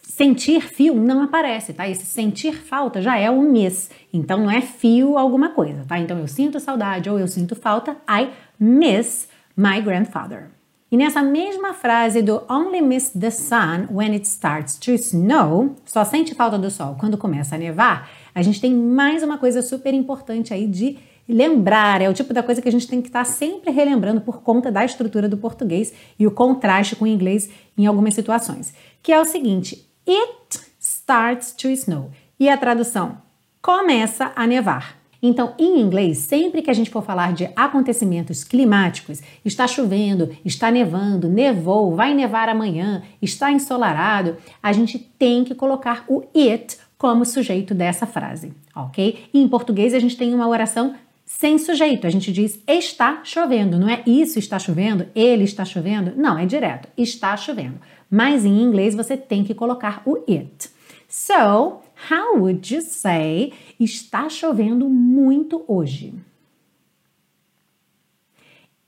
sentir 0.04 0.62
fio 0.62 0.96
não 0.96 1.22
aparece, 1.22 1.74
tá? 1.74 1.86
Esse 1.86 2.06
sentir 2.06 2.54
falta 2.54 3.02
já 3.02 3.18
é 3.18 3.30
o 3.30 3.42
miss. 3.42 3.92
Então 4.14 4.40
não 4.40 4.50
é 4.50 4.62
fio 4.62 5.18
alguma 5.18 5.50
coisa, 5.50 5.84
tá? 5.86 6.00
Então 6.00 6.18
eu 6.18 6.30
sinto 6.30 6.62
saudade 6.62 7.10
ou 7.10 7.20
eu 7.20 7.28
sinto 7.28 7.58
falta, 7.58 7.98
I 8.10 8.30
miss 8.58 9.28
my 9.58 9.82
grandfather. 9.82 10.48
E 10.94 10.96
nessa 10.98 11.24
mesma 11.24 11.74
frase 11.74 12.22
do 12.22 12.44
only 12.48 12.80
miss 12.80 13.10
the 13.20 13.32
sun 13.32 13.88
when 13.90 14.12
it 14.12 14.28
starts 14.28 14.78
to 14.78 14.92
snow, 14.92 15.76
só 15.84 16.06
sente 16.06 16.36
falta 16.36 16.56
do 16.56 16.70
sol 16.70 16.96
quando 17.00 17.18
começa 17.18 17.56
a 17.56 17.58
nevar, 17.58 18.12
a 18.36 18.44
gente 18.44 18.62
tem 18.62 18.72
mais 18.72 19.24
uma 19.24 19.40
coisa 19.40 19.64
super 19.64 19.92
importante 19.92 20.54
aí 20.54 20.68
de 20.68 21.00
lembrar, 21.28 22.00
é 22.00 22.08
o 22.08 22.14
tipo 22.14 22.32
da 22.32 22.44
coisa 22.44 22.62
que 22.62 22.70
a 22.70 22.72
gente 22.72 22.88
tem 22.88 23.02
que 23.02 23.08
estar 23.08 23.26
sempre 23.26 23.72
relembrando 23.72 24.22
por 24.22 24.44
conta 24.44 24.72
da 24.72 24.86
estrutura 24.86 25.28
do 25.28 25.36
português 25.36 25.92
e 26.20 26.28
o 26.28 26.32
contraste 26.32 26.96
com 26.96 27.06
o 27.06 27.08
inglês 27.08 27.50
em 27.76 27.88
algumas 27.88 28.14
situações, 28.14 28.72
que 29.02 29.12
é 29.12 29.20
o 29.20 29.26
seguinte: 29.26 29.90
it 30.08 30.62
starts 30.80 31.54
to 31.54 31.70
snow. 31.70 32.12
E 32.40 32.48
a 32.48 32.56
tradução 32.56 33.18
começa 33.64 34.32
a 34.36 34.46
nevar. 34.46 35.03
Então, 35.25 35.53
em 35.58 35.80
inglês, 35.80 36.18
sempre 36.18 36.62
que 36.62 36.70
a 36.70 36.74
gente 36.74 36.89
for 36.89 37.01
falar 37.01 37.32
de 37.32 37.50
acontecimentos 37.56 38.44
climáticos, 38.44 39.22
está 39.46 39.65
chovendo, 39.65 40.30
está 40.44 40.70
nevando, 40.70 41.30
nevou, 41.30 41.96
vai 41.96 42.13
nevar 42.13 42.50
amanhã, 42.50 43.01
está 43.22 43.50
ensolarado, 43.50 44.36
a 44.62 44.74
gente 44.74 45.00
tem 45.00 45.46
que 45.46 45.56
colocar 45.56 46.03
o 46.10 46.24
it 46.36 46.77
como 46.98 47.25
sujeito 47.25 47.74
dessa 47.74 48.06
frase, 48.06 48.53
ok? 48.75 49.30
E 49.34 49.42
em 49.42 49.48
português 49.48 49.94
a 49.94 50.00
gente 50.00 50.18
tem 50.18 50.36
uma 50.36 50.48
oração 50.48 50.94
sem 51.25 51.58
sujeito. 51.58 52.06
A 52.06 52.10
gente 52.10 52.32
diz 52.32 52.60
está 52.68 53.22
chovendo, 53.24 53.80
não 53.80 53.89
é 53.89 54.03
isso 54.06 54.39
está 54.39 54.60
chovendo, 54.60 55.08
ele 55.15 55.46
está 55.46 55.63
chovendo. 55.63 56.13
Não, 56.15 56.38
é 56.38 56.46
direto, 56.46 56.89
está 56.98 57.36
chovendo. 57.38 57.80
Mas 58.10 58.46
em 58.46 58.62
inglês 58.62 58.94
você 58.94 59.18
tem 59.18 59.44
que 59.44 59.53
colocar 59.53 60.01
o 60.06 60.18
it. 60.30 60.70
So, 61.08 61.82
how 62.10 62.38
would 62.38 62.70
you 62.74 62.82
say 62.82 63.54
Está 63.80 64.30
chovendo 64.30 64.88
muito 64.90 65.64
hoje. 65.68 66.14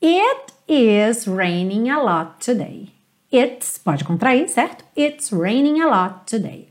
It 0.00 0.52
is 0.68 1.26
raining 1.26 1.90
a 1.90 2.02
lot 2.02 2.38
today. 2.40 2.92
It's 3.30 3.78
pode 3.78 4.04
contrair, 4.04 4.48
certo? 4.48 4.84
It's 4.96 5.32
raining 5.32 5.80
a 5.80 5.86
lot 5.86 6.26
today. 6.26 6.68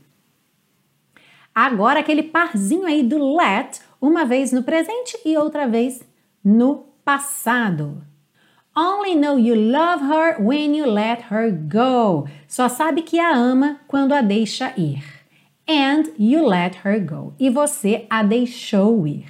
Agora 1.54 2.00
aquele 2.00 2.22
parzinho 2.22 2.86
aí 2.86 3.02
do 3.02 3.36
let, 3.36 3.80
uma 4.00 4.24
vez 4.24 4.52
no 4.52 4.62
presente 4.62 5.18
e 5.24 5.36
outra 5.36 5.66
vez 5.66 6.02
no 6.44 6.86
passado. 7.04 8.02
Only 8.74 9.14
know 9.14 9.38
you 9.38 9.54
love 9.54 10.02
her 10.02 10.36
when 10.38 10.76
you 10.76 10.86
let 10.86 11.26
her 11.30 11.50
go. 11.50 12.28
Só 12.46 12.68
sabe 12.68 13.02
que 13.02 13.18
a 13.18 13.34
ama 13.34 13.80
quando 13.86 14.12
a 14.12 14.20
deixa 14.20 14.72
ir 14.76 15.15
and 15.68 16.12
you 16.18 16.46
let 16.46 16.78
her 16.84 17.00
go. 17.00 17.34
E 17.38 17.50
você 17.50 18.06
a 18.08 18.22
deixou 18.22 19.06
ir. 19.06 19.26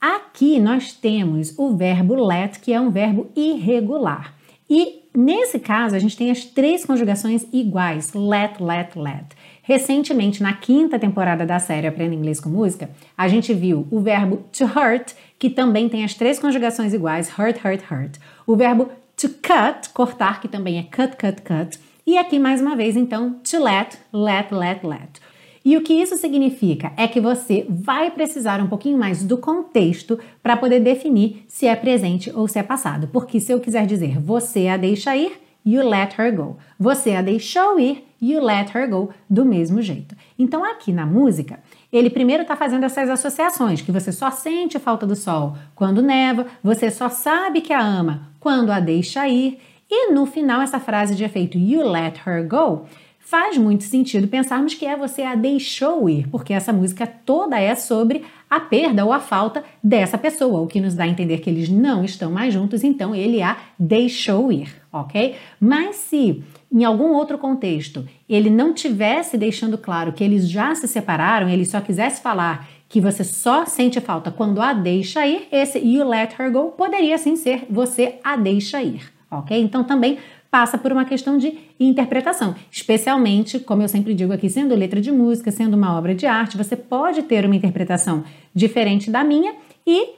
Aqui 0.00 0.60
nós 0.60 0.92
temos 0.92 1.54
o 1.56 1.74
verbo 1.74 2.14
let, 2.14 2.60
que 2.60 2.72
é 2.72 2.80
um 2.80 2.90
verbo 2.90 3.30
irregular. 3.34 4.34
E 4.68 5.02
nesse 5.14 5.58
caso 5.58 5.94
a 5.94 5.98
gente 5.98 6.16
tem 6.16 6.30
as 6.30 6.44
três 6.44 6.84
conjugações 6.84 7.46
iguais: 7.52 8.12
let, 8.12 8.62
let, 8.62 8.96
let. 8.96 9.24
Recentemente, 9.62 10.42
na 10.42 10.52
quinta 10.52 10.98
temporada 10.98 11.46
da 11.46 11.58
série 11.58 11.86
Aprenda 11.86 12.14
Inglês 12.14 12.38
com 12.38 12.50
Música, 12.50 12.90
a 13.16 13.28
gente 13.28 13.54
viu 13.54 13.86
o 13.90 14.00
verbo 14.00 14.44
to 14.52 14.64
hurt, 14.64 15.12
que 15.38 15.48
também 15.48 15.88
tem 15.88 16.04
as 16.04 16.12
três 16.12 16.38
conjugações 16.38 16.92
iguais: 16.92 17.30
hurt, 17.30 17.64
hurt, 17.64 17.80
hurt. 17.90 18.18
O 18.46 18.56
verbo 18.56 18.90
to 19.16 19.28
cut, 19.28 19.88
cortar, 19.94 20.40
que 20.40 20.48
também 20.48 20.78
é 20.78 20.82
cut, 20.82 21.16
cut, 21.16 21.40
cut 21.40 21.78
e 22.06 22.18
aqui 22.18 22.38
mais 22.38 22.60
uma 22.60 22.76
vez, 22.76 22.96
então, 22.96 23.40
to 23.42 23.62
let, 23.62 23.98
let, 24.12 24.52
let, 24.52 24.86
let. 24.86 25.20
E 25.64 25.78
o 25.78 25.82
que 25.82 25.94
isso 25.94 26.18
significa 26.18 26.92
é 26.94 27.08
que 27.08 27.18
você 27.18 27.64
vai 27.70 28.10
precisar 28.10 28.60
um 28.60 28.66
pouquinho 28.66 28.98
mais 28.98 29.24
do 29.24 29.38
contexto 29.38 30.18
para 30.42 30.58
poder 30.58 30.80
definir 30.80 31.42
se 31.48 31.66
é 31.66 31.74
presente 31.74 32.30
ou 32.34 32.46
se 32.46 32.58
é 32.58 32.62
passado. 32.62 33.08
Porque 33.08 33.40
se 33.40 33.50
eu 33.50 33.58
quiser 33.58 33.86
dizer 33.86 34.20
você 34.20 34.68
a 34.68 34.76
deixa 34.76 35.16
ir, 35.16 35.32
you 35.64 35.82
let 35.88 36.18
her 36.18 36.36
go. 36.36 36.58
Você 36.78 37.14
a 37.14 37.22
deixou 37.22 37.80
ir, 37.80 38.04
you 38.20 38.44
let 38.44 38.74
her 38.74 38.86
go, 38.90 39.08
do 39.30 39.42
mesmo 39.42 39.80
jeito. 39.80 40.14
Então 40.38 40.62
aqui 40.62 40.92
na 40.92 41.06
música, 41.06 41.58
ele 41.90 42.10
primeiro 42.10 42.42
está 42.42 42.54
fazendo 42.54 42.84
essas 42.84 43.08
associações, 43.08 43.80
que 43.80 43.90
você 43.90 44.12
só 44.12 44.30
sente 44.30 44.78
falta 44.78 45.06
do 45.06 45.16
sol 45.16 45.56
quando 45.74 46.02
neva, 46.02 46.46
você 46.62 46.90
só 46.90 47.08
sabe 47.08 47.62
que 47.62 47.72
a 47.72 47.80
ama 47.80 48.28
quando 48.38 48.70
a 48.70 48.80
deixa 48.80 49.26
ir. 49.26 49.58
E 49.96 50.10
no 50.10 50.26
final, 50.26 50.60
essa 50.60 50.80
frase 50.80 51.14
de 51.14 51.22
efeito 51.22 51.56
You 51.56 51.88
let 51.88 52.16
her 52.26 52.44
go 52.48 52.84
faz 53.20 53.56
muito 53.56 53.84
sentido 53.84 54.26
pensarmos 54.26 54.74
que 54.74 54.84
é 54.84 54.96
você 54.96 55.22
a 55.22 55.36
deixou 55.36 56.10
ir, 56.10 56.26
porque 56.30 56.52
essa 56.52 56.72
música 56.72 57.06
toda 57.06 57.60
é 57.60 57.76
sobre 57.76 58.24
a 58.50 58.58
perda 58.58 59.04
ou 59.04 59.12
a 59.12 59.20
falta 59.20 59.62
dessa 59.82 60.18
pessoa, 60.18 60.60
o 60.60 60.66
que 60.66 60.80
nos 60.80 60.96
dá 60.96 61.04
a 61.04 61.08
entender 61.08 61.38
que 61.38 61.48
eles 61.48 61.68
não 61.68 62.04
estão 62.04 62.32
mais 62.32 62.52
juntos, 62.52 62.82
então 62.82 63.14
ele 63.14 63.40
a 63.40 63.56
deixou 63.78 64.50
ir, 64.50 64.74
ok? 64.92 65.36
Mas 65.60 65.94
se 65.94 66.42
em 66.72 66.82
algum 66.82 67.12
outro 67.12 67.38
contexto 67.38 68.04
ele 68.28 68.50
não 68.50 68.74
tivesse 68.74 69.38
deixando 69.38 69.78
claro 69.78 70.12
que 70.12 70.24
eles 70.24 70.50
já 70.50 70.74
se 70.74 70.88
separaram, 70.88 71.48
ele 71.48 71.64
só 71.64 71.80
quisesse 71.80 72.20
falar 72.20 72.68
que 72.88 73.00
você 73.00 73.22
só 73.22 73.64
sente 73.64 74.00
falta 74.00 74.32
quando 74.32 74.60
a 74.60 74.72
deixa 74.72 75.24
ir, 75.24 75.46
esse 75.52 75.78
you 75.78 76.04
let 76.04 76.34
her 76.36 76.50
go 76.50 76.72
poderia 76.72 77.16
sim 77.16 77.36
ser 77.36 77.64
você 77.70 78.16
a 78.24 78.36
deixa 78.36 78.82
ir 78.82 79.13
ok? 79.38 79.60
Então 79.60 79.84
também 79.84 80.18
passa 80.50 80.78
por 80.78 80.92
uma 80.92 81.04
questão 81.04 81.36
de 81.36 81.58
interpretação, 81.80 82.54
especialmente, 82.70 83.58
como 83.58 83.82
eu 83.82 83.88
sempre 83.88 84.14
digo 84.14 84.32
aqui, 84.32 84.48
sendo 84.48 84.74
letra 84.74 85.00
de 85.00 85.10
música, 85.10 85.50
sendo 85.50 85.74
uma 85.74 85.98
obra 85.98 86.14
de 86.14 86.26
arte, 86.26 86.56
você 86.56 86.76
pode 86.76 87.22
ter 87.24 87.44
uma 87.44 87.56
interpretação 87.56 88.22
diferente 88.54 89.10
da 89.10 89.24
minha 89.24 89.54
e 89.84 90.10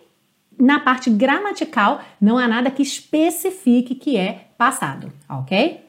na 0.59 0.81
parte 0.81 1.09
gramatical 1.09 2.03
não 2.21 2.37
há 2.37 2.47
nada 2.47 2.71
que 2.71 2.83
especifique 2.83 3.95
que 3.95 4.17
é 4.17 4.49
passado, 4.59 5.13
ok? 5.29 5.81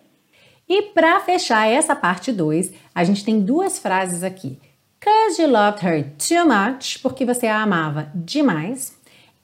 E 0.70 0.82
para 0.82 1.20
fechar 1.22 1.68
essa 1.68 1.96
parte 1.96 2.32
2, 2.32 2.74
a 2.94 3.04
gente 3.04 3.24
tem 3.24 3.40
duas 3.40 3.80
frases 3.80 4.24
aqui. 4.24 4.60
Cause 5.00 5.42
you 5.42 5.50
loved 5.50 5.86
her 5.86 6.12
too 6.18 6.46
much, 6.46 7.00
porque 7.02 7.24
você 7.24 7.48
a 7.48 7.62
amava 7.62 8.12
demais. 8.14 8.98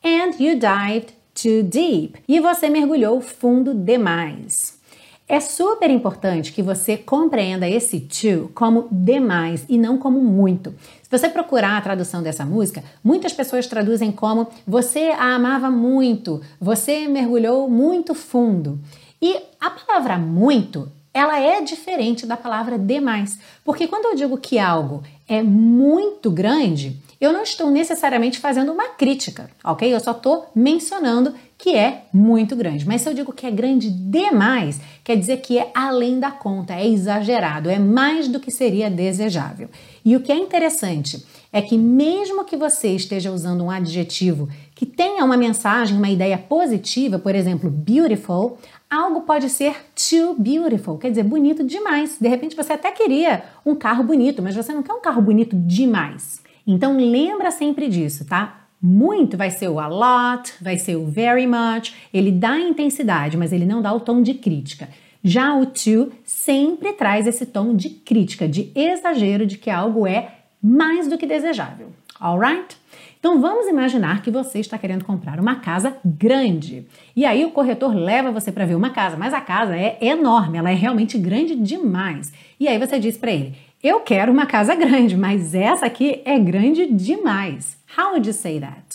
And 0.03 0.31
you 0.39 0.59
dived 0.59 1.13
too 1.33 1.63
deep 1.63 2.21
e 2.27 2.39
você 2.39 2.69
mergulhou 2.69 3.21
fundo 3.21 3.73
demais. 3.73 4.81
É 5.27 5.39
super 5.39 5.89
importante 5.89 6.51
que 6.51 6.61
você 6.61 6.97
compreenda 6.97 7.67
esse 7.67 7.99
too 8.01 8.51
como 8.53 8.87
demais 8.91 9.65
e 9.69 9.77
não 9.77 9.97
como 9.97 10.19
muito. 10.19 10.75
Se 11.01 11.09
você 11.09 11.29
procurar 11.29 11.77
a 11.77 11.81
tradução 11.81 12.21
dessa 12.21 12.45
música, 12.45 12.83
muitas 13.03 13.31
pessoas 13.31 13.65
traduzem 13.65 14.11
como 14.11 14.47
você 14.67 15.11
a 15.17 15.33
amava 15.33 15.71
muito, 15.71 16.41
você 16.59 17.07
mergulhou 17.07 17.69
muito 17.69 18.13
fundo. 18.13 18.79
E 19.21 19.39
a 19.61 19.69
palavra 19.69 20.17
muito, 20.17 20.91
ela 21.13 21.39
é 21.39 21.61
diferente 21.61 22.25
da 22.25 22.35
palavra 22.35 22.77
demais, 22.77 23.39
porque 23.63 23.87
quando 23.87 24.05
eu 24.05 24.15
digo 24.15 24.37
que 24.37 24.59
algo 24.59 25.03
é 25.27 25.41
muito 25.41 26.29
grande, 26.29 26.97
eu 27.19 27.31
não 27.31 27.43
estou 27.43 27.71
necessariamente 27.71 28.39
fazendo 28.39 28.71
uma 28.71 28.89
crítica, 28.89 29.49
ok? 29.63 29.93
Eu 29.93 29.99
só 29.99 30.11
estou 30.11 30.51
mencionando 30.53 31.33
que 31.57 31.73
é 31.73 32.03
muito 32.13 32.57
grande. 32.57 32.85
Mas 32.85 33.01
se 33.01 33.09
eu 33.09 33.13
digo 33.13 33.31
que 33.31 33.45
é 33.45 33.51
grande 33.51 33.89
demais, 33.89 34.81
quer 35.01 35.15
dizer 35.15 35.37
que 35.37 35.57
é 35.57 35.71
além 35.73 36.19
da 36.19 36.29
conta, 36.29 36.73
é 36.73 36.85
exagerado, 36.85 37.69
é 37.69 37.79
mais 37.79 38.27
do 38.27 38.41
que 38.41 38.51
seria 38.51 38.89
desejável. 38.89 39.69
E 40.03 40.15
o 40.17 40.19
que 40.19 40.33
é 40.33 40.35
interessante 40.35 41.25
é 41.53 41.61
que, 41.61 41.77
mesmo 41.77 42.43
que 42.43 42.57
você 42.57 42.89
esteja 42.89 43.31
usando 43.31 43.63
um 43.63 43.71
adjetivo 43.71 44.49
que 44.75 44.85
tenha 44.85 45.23
uma 45.23 45.37
mensagem, 45.37 45.95
uma 45.95 46.09
ideia 46.09 46.37
positiva, 46.37 47.17
por 47.17 47.33
exemplo, 47.33 47.69
beautiful, 47.69 48.57
algo 48.93 49.21
pode 49.21 49.49
ser 49.49 49.75
too 49.95 50.35
beautiful, 50.37 50.97
quer 50.97 51.09
dizer, 51.09 51.23
bonito 51.23 51.63
demais. 51.63 52.17
De 52.19 52.27
repente 52.27 52.55
você 52.55 52.73
até 52.73 52.91
queria 52.91 53.43
um 53.65 53.75
carro 53.75 54.03
bonito, 54.03 54.41
mas 54.41 54.55
você 54.55 54.73
não 54.73 54.83
quer 54.83 54.93
um 54.93 55.01
carro 55.01 55.21
bonito 55.21 55.55
demais. 55.55 56.41
Então 56.65 56.95
lembra 56.97 57.51
sempre 57.51 57.89
disso, 57.89 58.25
tá? 58.25 58.67
Muito 58.81 59.37
vai 59.37 59.49
ser 59.49 59.69
o 59.69 59.79
a 59.79 59.87
lot, 59.87 60.53
vai 60.61 60.77
ser 60.77 60.95
o 60.95 61.05
very 61.05 61.47
much. 61.47 61.93
Ele 62.13 62.31
dá 62.31 62.59
intensidade, 62.59 63.37
mas 63.37 63.51
ele 63.51 63.65
não 63.65 63.81
dá 63.81 63.93
o 63.93 63.99
tom 63.99 64.21
de 64.21 64.33
crítica. 64.33 64.89
Já 65.23 65.55
o 65.55 65.65
to 65.65 66.11
sempre 66.25 66.93
traz 66.93 67.25
esse 67.25 67.45
tom 67.45 67.75
de 67.75 67.89
crítica, 67.89 68.47
de 68.47 68.71
exagero 68.75 69.45
de 69.45 69.57
que 69.57 69.69
algo 69.69 70.05
é 70.05 70.39
mais 70.61 71.07
do 71.07 71.17
que 71.17 71.25
desejável. 71.25 71.93
Alright? 72.19 72.77
Então 73.23 73.39
vamos 73.39 73.67
imaginar 73.67 74.21
que 74.21 74.29
você 74.29 74.59
está 74.59 74.77
querendo 74.77 75.05
comprar 75.05 75.39
uma 75.39 75.55
casa 75.55 75.95
grande. 76.03 76.85
E 77.15 77.23
aí 77.23 77.45
o 77.45 77.51
corretor 77.51 77.95
leva 77.95 78.33
você 78.33 78.51
para 78.51 78.65
ver 78.65 78.75
uma 78.75 78.89
casa, 78.89 79.15
mas 79.15 79.33
a 79.33 79.39
casa 79.39 79.77
é 79.77 79.97
enorme, 80.01 80.57
ela 80.57 80.69
é 80.69 80.73
realmente 80.73 81.17
grande 81.17 81.55
demais. 81.55 82.33
E 82.59 82.67
aí 82.67 82.77
você 82.77 82.99
diz 82.99 83.17
para 83.17 83.31
ele: 83.31 83.55
eu 83.81 84.01
quero 84.01 84.29
uma 84.29 84.45
casa 84.45 84.75
grande, 84.75 85.15
mas 85.15 85.55
essa 85.55 85.85
aqui 85.85 86.21
é 86.25 86.37
grande 86.37 86.85
demais. 86.93 87.77
How 87.97 88.09
would 88.09 88.27
you 88.27 88.33
say 88.33 88.59
that? 88.59 88.89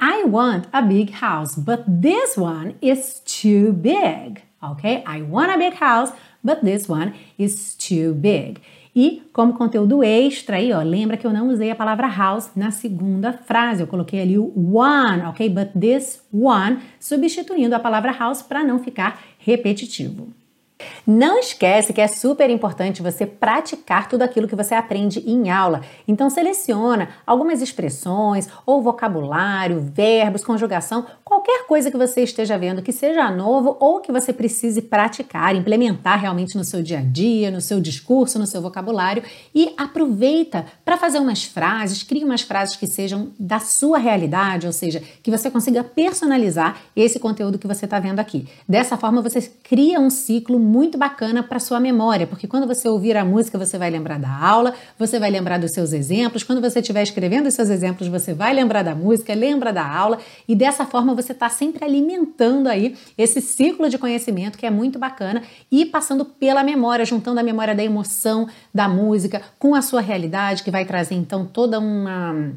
I 0.00 0.24
want 0.24 0.66
a 0.72 0.82
big 0.82 1.12
house, 1.12 1.54
but 1.54 1.84
this 1.84 2.36
one 2.36 2.74
is 2.82 3.20
too 3.20 3.72
big. 3.72 4.48
ok? 4.62 5.04
I 5.06 5.22
want 5.22 5.52
a 5.52 5.58
big 5.58 5.74
house, 5.74 6.12
but 6.42 6.62
this 6.62 6.88
one 6.88 7.14
is 7.38 7.74
too 7.74 8.14
big. 8.14 8.60
E 9.00 9.22
como 9.32 9.52
conteúdo 9.52 10.02
extra 10.02 10.56
aí, 10.56 10.72
ó, 10.72 10.82
lembra 10.82 11.16
que 11.16 11.24
eu 11.24 11.32
não 11.32 11.50
usei 11.50 11.70
a 11.70 11.76
palavra 11.76 12.08
house 12.08 12.50
na 12.56 12.72
segunda 12.72 13.32
frase, 13.32 13.80
eu 13.80 13.86
coloquei 13.86 14.20
ali 14.20 14.36
o 14.36 14.52
one, 14.74 15.22
ok? 15.22 15.48
But 15.48 15.68
this 15.80 16.20
one, 16.32 16.78
substituindo 16.98 17.76
a 17.76 17.78
palavra 17.78 18.10
house 18.10 18.42
para 18.42 18.64
não 18.64 18.80
ficar 18.80 19.22
repetitivo. 19.38 20.26
Não 21.06 21.38
esquece 21.38 21.92
que 21.92 22.00
é 22.00 22.06
super 22.06 22.50
importante 22.50 23.02
você 23.02 23.26
praticar 23.26 24.08
tudo 24.08 24.22
aquilo 24.22 24.46
que 24.46 24.54
você 24.54 24.74
aprende 24.74 25.20
em 25.26 25.50
aula. 25.50 25.82
Então 26.06 26.30
seleciona 26.30 27.08
algumas 27.26 27.60
expressões 27.62 28.48
ou 28.66 28.82
vocabulário, 28.82 29.80
verbos, 29.80 30.44
conjugação, 30.44 31.06
qualquer 31.24 31.66
coisa 31.66 31.90
que 31.90 31.96
você 31.96 32.22
esteja 32.22 32.56
vendo 32.56 32.82
que 32.82 32.92
seja 32.92 33.30
novo 33.30 33.76
ou 33.80 34.00
que 34.00 34.12
você 34.12 34.32
precise 34.32 34.82
praticar, 34.82 35.54
implementar 35.54 36.20
realmente 36.20 36.56
no 36.56 36.64
seu 36.64 36.82
dia 36.82 36.98
a 36.98 37.02
dia, 37.02 37.50
no 37.50 37.60
seu 37.60 37.80
discurso, 37.80 38.38
no 38.38 38.46
seu 38.46 38.62
vocabulário 38.62 39.22
e 39.54 39.72
aproveita 39.76 40.66
para 40.84 40.96
fazer 40.96 41.18
umas 41.18 41.44
frases, 41.44 42.02
crie 42.02 42.24
umas 42.24 42.42
frases 42.42 42.76
que 42.76 42.86
sejam 42.86 43.32
da 43.38 43.58
sua 43.58 43.98
realidade, 43.98 44.66
ou 44.66 44.72
seja, 44.72 45.02
que 45.22 45.30
você 45.30 45.50
consiga 45.50 45.82
personalizar 45.82 46.78
esse 46.94 47.18
conteúdo 47.18 47.58
que 47.58 47.66
você 47.66 47.84
está 47.84 47.98
vendo 47.98 48.20
aqui. 48.20 48.46
Dessa 48.68 48.96
forma 48.96 49.22
você 49.22 49.40
cria 49.62 49.98
um 50.00 50.10
ciclo 50.10 50.58
muito 50.68 50.98
bacana 50.98 51.42
para 51.42 51.58
sua 51.58 51.80
memória, 51.80 52.26
porque 52.26 52.46
quando 52.46 52.66
você 52.66 52.86
ouvir 52.86 53.16
a 53.16 53.24
música, 53.24 53.56
você 53.56 53.78
vai 53.78 53.88
lembrar 53.88 54.18
da 54.18 54.30
aula, 54.30 54.74
você 54.98 55.18
vai 55.18 55.30
lembrar 55.30 55.58
dos 55.58 55.72
seus 55.72 55.94
exemplos, 55.94 56.42
quando 56.42 56.60
você 56.60 56.80
estiver 56.80 57.02
escrevendo 57.02 57.46
os 57.46 57.54
seus 57.54 57.70
exemplos, 57.70 58.06
você 58.06 58.34
vai 58.34 58.52
lembrar 58.52 58.82
da 58.82 58.94
música, 58.94 59.34
lembra 59.34 59.72
da 59.72 59.86
aula, 59.86 60.18
e 60.46 60.54
dessa 60.54 60.84
forma 60.84 61.14
você 61.14 61.32
está 61.32 61.48
sempre 61.48 61.84
alimentando 61.84 62.68
aí 62.68 62.94
esse 63.16 63.40
ciclo 63.40 63.88
de 63.88 63.96
conhecimento 63.96 64.58
que 64.58 64.66
é 64.66 64.70
muito 64.70 64.98
bacana 64.98 65.42
e 65.72 65.86
passando 65.86 66.24
pela 66.24 66.62
memória, 66.62 67.04
juntando 67.04 67.40
a 67.40 67.42
memória 67.42 67.74
da 67.74 67.82
emoção 67.82 68.46
da 68.72 68.88
música 68.88 69.40
com 69.58 69.74
a 69.74 69.80
sua 69.80 70.02
realidade, 70.02 70.62
que 70.62 70.70
vai 70.70 70.84
trazer 70.84 71.14
então 71.14 71.46
toda 71.46 71.78
uma 71.78 72.52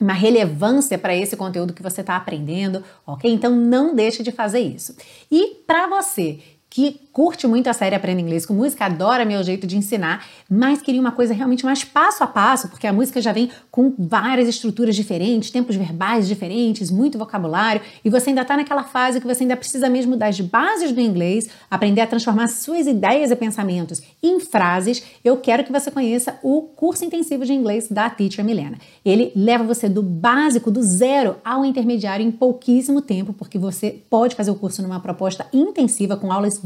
uma 0.00 0.14
relevância 0.14 0.96
para 0.96 1.14
esse 1.14 1.36
conteúdo 1.36 1.74
que 1.74 1.82
você 1.82 2.00
está 2.00 2.16
aprendendo, 2.16 2.82
ok? 3.06 3.30
Então 3.30 3.54
não 3.54 3.94
deixe 3.94 4.22
de 4.22 4.32
fazer 4.32 4.60
isso. 4.60 4.96
E 5.30 5.56
para 5.66 5.86
você 5.86 6.38
que 6.70 7.00
curte 7.12 7.46
muito 7.46 7.68
a 7.68 7.72
série 7.72 7.94
Aprenda 7.94 8.20
Inglês 8.20 8.46
com 8.46 8.54
Música, 8.54 8.84
adora 8.84 9.24
meu 9.24 9.42
jeito 9.42 9.66
de 9.66 9.76
ensinar, 9.76 10.24
mas 10.48 10.80
queria 10.80 11.00
uma 11.00 11.12
coisa 11.12 11.34
realmente 11.34 11.64
mais 11.64 11.82
passo 11.82 12.22
a 12.22 12.26
passo, 12.26 12.68
porque 12.68 12.86
a 12.86 12.92
música 12.92 13.20
já 13.20 13.32
vem 13.32 13.50
com 13.70 13.92
várias 13.98 14.48
estruturas 14.48 14.94
diferentes, 14.94 15.50
tempos 15.50 15.76
verbais 15.76 16.28
diferentes, 16.28 16.90
muito 16.90 17.18
vocabulário, 17.18 17.80
e 18.04 18.10
você 18.10 18.30
ainda 18.30 18.42
está 18.42 18.56
naquela 18.56 18.84
fase 18.84 19.20
que 19.20 19.26
você 19.26 19.42
ainda 19.42 19.56
precisa 19.56 19.88
mesmo 19.88 20.16
das 20.16 20.40
bases 20.40 20.92
do 20.92 21.00
inglês, 21.00 21.48
aprender 21.70 22.00
a 22.00 22.06
transformar 22.06 22.48
suas 22.48 22.86
ideias 22.86 23.30
e 23.30 23.36
pensamentos 23.36 24.00
em 24.22 24.38
frases. 24.38 25.02
Eu 25.24 25.36
quero 25.36 25.64
que 25.64 25.72
você 25.72 25.90
conheça 25.90 26.38
o 26.42 26.62
curso 26.62 27.04
intensivo 27.04 27.44
de 27.44 27.52
inglês 27.52 27.88
da 27.88 28.08
Teacher 28.08 28.44
Milena. 28.44 28.78
Ele 29.04 29.32
leva 29.34 29.64
você 29.64 29.88
do 29.88 30.02
básico, 30.02 30.70
do 30.70 30.82
zero 30.82 31.36
ao 31.44 31.64
intermediário 31.64 32.24
em 32.24 32.30
pouquíssimo 32.30 33.00
tempo, 33.00 33.32
porque 33.32 33.58
você 33.58 33.90
pode 34.08 34.34
fazer 34.34 34.50
o 34.50 34.54
curso 34.54 34.82
numa 34.82 35.00
proposta 35.00 35.46
intensiva 35.52 36.16
com 36.16 36.32
aulas 36.32 36.60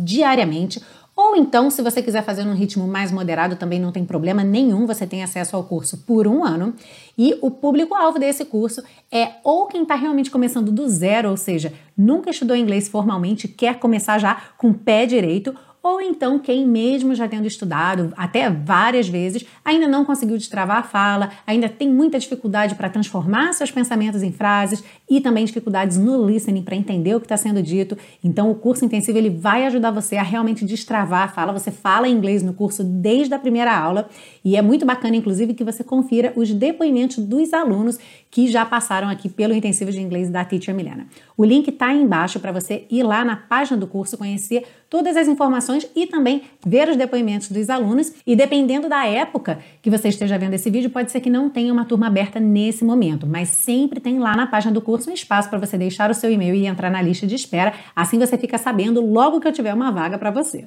diariamente. 0.44 0.80
Ou 1.16 1.36
então, 1.36 1.70
se 1.70 1.80
você 1.80 2.02
quiser 2.02 2.24
fazer 2.24 2.44
num 2.44 2.54
ritmo 2.54 2.88
mais 2.88 3.12
moderado, 3.12 3.54
também 3.54 3.78
não 3.78 3.92
tem 3.92 4.04
problema 4.04 4.42
nenhum, 4.42 4.84
você 4.84 5.06
tem 5.06 5.22
acesso 5.22 5.54
ao 5.54 5.62
curso 5.62 5.98
por 5.98 6.26
um 6.26 6.44
ano. 6.44 6.74
E 7.16 7.38
o 7.40 7.52
público-alvo 7.52 8.18
desse 8.18 8.44
curso 8.44 8.82
é 9.12 9.34
ou 9.44 9.66
quem 9.66 9.82
está 9.82 9.94
realmente 9.94 10.30
começando 10.30 10.72
do 10.72 10.88
zero, 10.88 11.30
ou 11.30 11.36
seja, 11.36 11.72
nunca 11.96 12.30
estudou 12.30 12.56
inglês 12.56 12.88
formalmente, 12.88 13.46
quer 13.46 13.78
começar 13.78 14.18
já 14.18 14.42
com 14.58 14.70
o 14.70 14.74
pé 14.74 15.06
direito, 15.06 15.54
ou 15.84 16.00
então 16.00 16.38
quem 16.38 16.66
mesmo 16.66 17.14
já 17.14 17.28
tendo 17.28 17.46
estudado 17.46 18.10
até 18.16 18.48
várias 18.48 19.06
vezes 19.06 19.44
ainda 19.62 19.86
não 19.86 20.02
conseguiu 20.02 20.38
destravar 20.38 20.78
a 20.78 20.82
fala, 20.82 21.30
ainda 21.46 21.68
tem 21.68 21.88
muita 21.90 22.18
dificuldade 22.18 22.74
para 22.74 22.88
transformar 22.88 23.52
seus 23.52 23.70
pensamentos 23.70 24.22
em 24.22 24.32
frases 24.32 24.82
e 25.08 25.20
também 25.20 25.44
dificuldades 25.44 25.98
no 25.98 26.26
listening 26.26 26.62
para 26.62 26.74
entender 26.74 27.14
o 27.14 27.20
que 27.20 27.26
está 27.26 27.36
sendo 27.36 27.62
dito. 27.62 27.96
Então 28.22 28.50
o 28.50 28.54
curso 28.54 28.84
intensivo 28.84 29.18
ele 29.18 29.30
vai 29.30 29.66
ajudar 29.66 29.90
você 29.90 30.16
a 30.16 30.22
realmente 30.22 30.64
destravar 30.64 31.24
a 31.24 31.28
fala. 31.28 31.52
Você 31.52 31.70
fala 31.70 32.08
inglês 32.08 32.42
no 32.42 32.54
curso 32.54 32.82
desde 32.82 33.34
a 33.34 33.38
primeira 33.38 33.76
aula 33.76 34.08
e 34.44 34.56
é 34.56 34.62
muito 34.62 34.86
bacana 34.86 35.16
inclusive 35.16 35.54
que 35.54 35.64
você 35.64 35.84
confira 35.84 36.32
os 36.36 36.52
depoimentos 36.52 37.18
dos 37.18 37.52
alunos 37.52 37.98
que 38.30 38.48
já 38.48 38.64
passaram 38.64 39.08
aqui 39.08 39.28
pelo 39.28 39.54
intensivo 39.54 39.92
de 39.92 40.00
inglês 40.00 40.30
da 40.30 40.44
Teacher 40.44 40.74
Milena. 40.74 41.06
O 41.36 41.44
link 41.44 41.68
está 41.68 41.88
aí 41.88 42.00
embaixo 42.00 42.40
para 42.40 42.52
você 42.52 42.86
ir 42.90 43.02
lá 43.02 43.24
na 43.24 43.36
página 43.36 43.76
do 43.76 43.86
curso 43.86 44.16
conhecer 44.16 44.64
todas 44.88 45.16
as 45.16 45.26
informações 45.26 45.88
e 45.94 46.06
também 46.06 46.42
ver 46.64 46.88
os 46.88 46.96
depoimentos 46.96 47.50
dos 47.50 47.68
alunos. 47.68 48.12
E 48.24 48.36
dependendo 48.36 48.88
da 48.88 49.04
época 49.04 49.58
que 49.82 49.90
você 49.90 50.08
esteja 50.08 50.38
vendo 50.38 50.54
esse 50.54 50.70
vídeo, 50.70 50.88
pode 50.88 51.10
ser 51.10 51.20
que 51.20 51.28
não 51.28 51.50
tenha 51.50 51.72
uma 51.72 51.84
turma 51.84 52.06
aberta 52.06 52.38
nesse 52.38 52.84
momento, 52.84 53.26
mas 53.26 53.48
sempre 53.48 53.98
tem 53.98 54.20
lá 54.20 54.36
na 54.36 54.46
página 54.46 54.72
do 54.72 54.80
curso 54.80 54.93
um 55.08 55.12
espaço 55.12 55.50
para 55.50 55.58
você 55.58 55.76
deixar 55.76 56.10
o 56.10 56.14
seu 56.14 56.30
e-mail 56.30 56.54
e 56.54 56.66
entrar 56.66 56.90
na 56.90 57.02
lista 57.02 57.26
de 57.26 57.34
espera. 57.34 57.74
Assim 57.94 58.18
você 58.18 58.38
fica 58.38 58.58
sabendo 58.58 59.00
logo 59.00 59.40
que 59.40 59.48
eu 59.48 59.52
tiver 59.52 59.74
uma 59.74 59.90
vaga 59.90 60.18
para 60.18 60.30
você. 60.30 60.66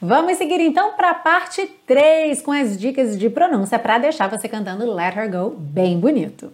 Vamos 0.00 0.36
seguir 0.36 0.60
então 0.60 0.92
para 0.92 1.10
a 1.10 1.14
parte 1.14 1.66
3 1.86 2.42
com 2.42 2.52
as 2.52 2.78
dicas 2.78 3.18
de 3.18 3.30
pronúncia 3.30 3.78
para 3.78 3.98
deixar 3.98 4.28
você 4.28 4.48
cantando 4.48 4.92
Let 4.92 5.16
Her 5.16 5.30
Go 5.30 5.50
bem 5.50 5.98
bonito. 5.98 6.52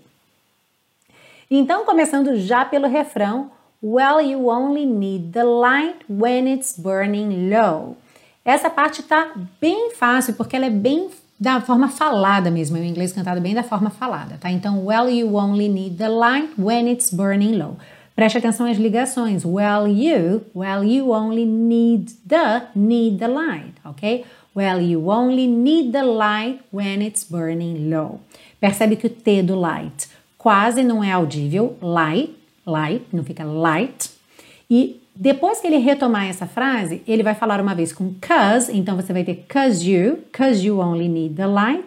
Então, 1.51 1.85
começando 1.85 2.37
já 2.37 2.65
pelo 2.65 2.87
refrão, 2.87 3.51
Well, 3.83 4.21
you 4.21 4.49
only 4.49 4.85
need 4.85 5.33
the 5.33 5.43
light 5.43 5.97
when 6.09 6.47
it's 6.47 6.79
burning 6.79 7.51
low. 7.51 7.97
Essa 8.45 8.69
parte 8.69 9.03
tá 9.03 9.33
bem 9.61 9.91
fácil 9.93 10.35
porque 10.35 10.55
ela 10.55 10.67
é 10.67 10.71
bem 10.71 11.11
da 11.41 11.59
forma 11.63 11.89
falada 11.89 12.51
mesmo, 12.51 12.77
o 12.77 12.85
inglês 12.85 13.13
cantado 13.13 13.41
bem 13.41 13.55
da 13.55 13.63
forma 13.63 13.89
falada, 13.89 14.37
tá? 14.39 14.51
Então, 14.51 14.85
well, 14.85 15.09
you 15.09 15.35
only 15.37 15.69
need 15.69 15.97
the 15.97 16.09
light 16.09 16.51
when 16.59 16.87
it's 16.87 17.11
burning 17.11 17.57
low. 17.57 17.79
Preste 18.15 18.37
atenção 18.37 18.67
às 18.67 18.77
ligações. 18.77 19.43
Well, 19.47 19.89
you, 19.89 20.43
well, 20.55 20.85
you 20.85 21.11
only 21.11 21.47
need 21.47 22.13
the, 22.29 22.67
need 22.77 23.19
the 23.19 23.29
light, 23.29 23.73
ok? 23.83 24.27
Well, 24.55 24.83
you 24.83 25.09
only 25.09 25.47
need 25.47 25.93
the 25.93 26.03
light 26.03 26.61
when 26.71 27.01
it's 27.01 27.25
burning 27.25 27.89
low. 27.89 28.21
Percebe 28.61 28.97
que 28.97 29.07
o 29.07 29.11
T 29.11 29.43
do 29.43 29.59
light 29.59 30.09
quase 30.37 30.83
não 30.83 31.03
é 31.03 31.13
audível, 31.13 31.79
light, 31.81 32.35
light, 32.67 33.07
não 33.11 33.25
fica 33.25 33.45
light. 33.45 34.11
E 34.69 35.00
depois 35.15 35.61
que 35.61 35.67
ele 35.67 35.79
retomar 35.79 36.27
essa 36.29 36.47
frase, 36.47 37.03
ele 37.07 37.23
vai 37.23 37.35
falar 37.35 37.61
uma 37.61 37.75
vez 37.75 37.93
com 37.93 38.15
cause, 38.21 38.75
então 38.77 38.97
você 38.97 39.13
vai 39.13 39.25
ter 39.25 39.45
cause 39.49 39.89
you, 39.89 40.19
cause 40.33 40.65
you 40.65 40.79
only 40.79 41.09
need 41.09 41.35
the 41.35 41.47
light, 41.47 41.87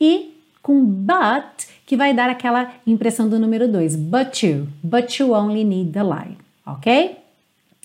e 0.00 0.34
com 0.62 0.84
but, 0.84 1.66
que 1.86 1.96
vai 1.96 2.12
dar 2.12 2.28
aquela 2.30 2.72
impressão 2.86 3.28
do 3.28 3.38
número 3.38 3.66
2, 3.66 3.96
but 3.96 4.42
you, 4.42 4.68
but 4.82 5.18
you 5.18 5.32
only 5.32 5.64
need 5.64 5.92
the 5.92 6.02
light, 6.02 6.36
ok? 6.66 7.16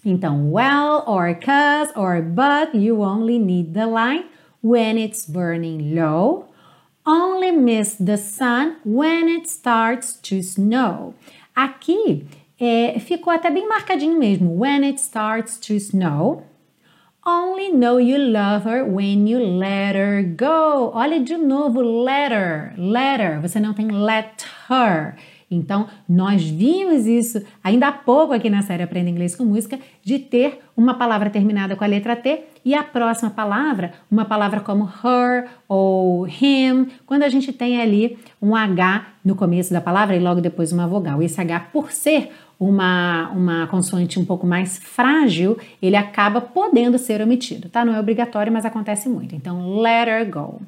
Então, 0.05 0.51
well 0.51 1.03
or 1.07 1.33
cause 1.35 1.91
or 1.95 2.21
but 2.21 2.77
you 2.77 3.01
only 3.01 3.39
need 3.39 3.73
the 3.73 3.85
light 3.85 4.25
when 4.61 4.97
it's 4.97 5.25
burning 5.25 5.95
low 5.95 6.45
only 7.05 7.51
miss 7.51 7.95
the 7.95 8.17
sun 8.17 8.77
when 8.83 9.27
it 9.27 9.49
starts 9.49 10.13
to 10.21 10.41
snow. 10.41 11.13
Aqui 11.55 12.25
é, 12.65 12.99
ficou 12.99 13.31
até 13.31 13.49
bem 13.49 13.67
marcadinho 13.67 14.17
mesmo. 14.17 14.59
When 14.59 14.83
it 14.85 14.99
starts 14.99 15.57
to 15.59 15.73
snow. 15.73 16.43
Only 17.25 17.71
know 17.71 18.01
you 18.01 18.17
love 18.17 18.65
her 18.65 18.83
when 18.83 19.29
you 19.29 19.39
let 19.39 19.95
her 19.95 20.23
go. 20.23 20.91
Olha 20.93 21.21
de 21.21 21.37
novo, 21.37 21.81
let 21.81 22.33
her, 22.33 22.73
let 22.77 23.21
her. 23.21 23.41
Você 23.41 23.61
não 23.61 23.73
tem 23.73 23.89
let 23.89 24.45
her. 24.69 25.15
Então, 25.49 25.87
nós 26.09 26.43
vimos 26.43 27.05
isso 27.05 27.41
ainda 27.63 27.87
há 27.87 27.91
pouco 27.91 28.33
aqui 28.33 28.49
na 28.49 28.61
série 28.61 28.83
Aprenda 28.83 29.09
Inglês 29.09 29.35
com 29.35 29.45
Música, 29.45 29.79
de 30.03 30.19
ter 30.19 30.59
uma 30.75 30.95
palavra 30.95 31.29
terminada 31.29 31.75
com 31.75 31.83
a 31.83 31.87
letra 31.87 32.15
T 32.15 32.41
e 32.65 32.73
a 32.73 32.83
próxima 32.83 33.29
palavra, 33.29 33.93
uma 34.09 34.25
palavra 34.25 34.59
como 34.59 34.85
her 34.85 35.47
ou 35.67 36.27
him, 36.27 36.87
quando 37.05 37.23
a 37.23 37.29
gente 37.29 37.53
tem 37.53 37.79
ali 37.79 38.17
um 38.41 38.55
H 38.55 39.05
no 39.23 39.35
começo 39.35 39.71
da 39.71 39.79
palavra 39.79 40.15
e 40.15 40.19
logo 40.19 40.41
depois 40.41 40.71
uma 40.71 40.87
vogal. 40.87 41.21
Esse 41.21 41.39
H, 41.39 41.59
por 41.71 41.91
ser 41.91 42.31
uma, 42.59 43.29
uma 43.29 43.67
consoante 43.67 44.19
um 44.19 44.25
pouco 44.25 44.45
mais 44.47 44.77
frágil, 44.77 45.57
ele 45.81 45.95
acaba 45.95 46.39
podendo 46.41 46.97
ser 46.97 47.21
omitido, 47.21 47.69
tá? 47.69 47.83
Não 47.83 47.95
é 47.95 47.99
obrigatório, 47.99 48.51
mas 48.51 48.65
acontece 48.65 49.09
muito. 49.09 49.35
Então, 49.35 49.79
let 49.79 50.07
her 50.07 50.29
go. 50.29 50.61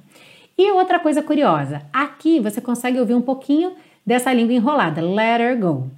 E 0.58 0.72
outra 0.72 1.00
coisa 1.00 1.22
curiosa, 1.22 1.82
aqui 1.92 2.40
você 2.40 2.62
consegue 2.62 3.00
ouvir 3.00 3.14
um 3.14 3.22
pouquinho 3.22 3.74
dessa 4.06 4.32
língua 4.32 4.54
enrolada, 4.54 5.02
let 5.02 5.42
her 5.42 5.60
go. 5.60 5.90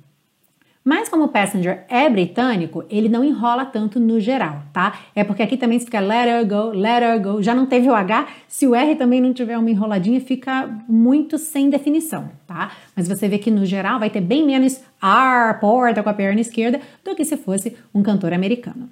Mas 0.87 1.09
como 1.09 1.25
o 1.25 1.27
passenger 1.27 1.83
é 1.89 2.09
britânico, 2.09 2.85
ele 2.89 3.09
não 3.09 3.21
enrola 3.21 3.65
tanto 3.65 3.99
no 3.99 4.21
geral, 4.21 4.63
tá? 4.71 4.97
É 5.13 5.21
porque 5.21 5.43
aqui 5.43 5.57
também 5.57 5.81
fica 5.81 5.99
let 5.99 6.29
her 6.29 6.47
go, 6.47 6.69
let 6.69 7.03
her 7.03 7.21
go. 7.21 7.43
Já 7.43 7.53
não 7.53 7.65
teve 7.65 7.89
o 7.89 7.93
H, 7.93 8.25
se 8.47 8.65
o 8.65 8.73
R 8.73 8.95
também 8.95 9.19
não 9.19 9.33
tiver 9.33 9.57
uma 9.57 9.69
enroladinha, 9.69 10.21
fica 10.21 10.65
muito 10.87 11.37
sem 11.37 11.69
definição, 11.69 12.29
tá? 12.47 12.71
Mas 12.95 13.05
você 13.05 13.27
vê 13.27 13.37
que 13.37 13.51
no 13.51 13.65
geral 13.65 13.99
vai 13.99 14.09
ter 14.09 14.21
bem 14.21 14.45
menos 14.45 14.79
R, 15.03 15.59
porta 15.59 16.01
com 16.01 16.07
a 16.07 16.13
perna 16.13 16.39
esquerda, 16.39 16.79
do 17.03 17.13
que 17.13 17.25
se 17.25 17.35
fosse 17.35 17.75
um 17.93 18.01
cantor 18.01 18.31
americano. 18.31 18.87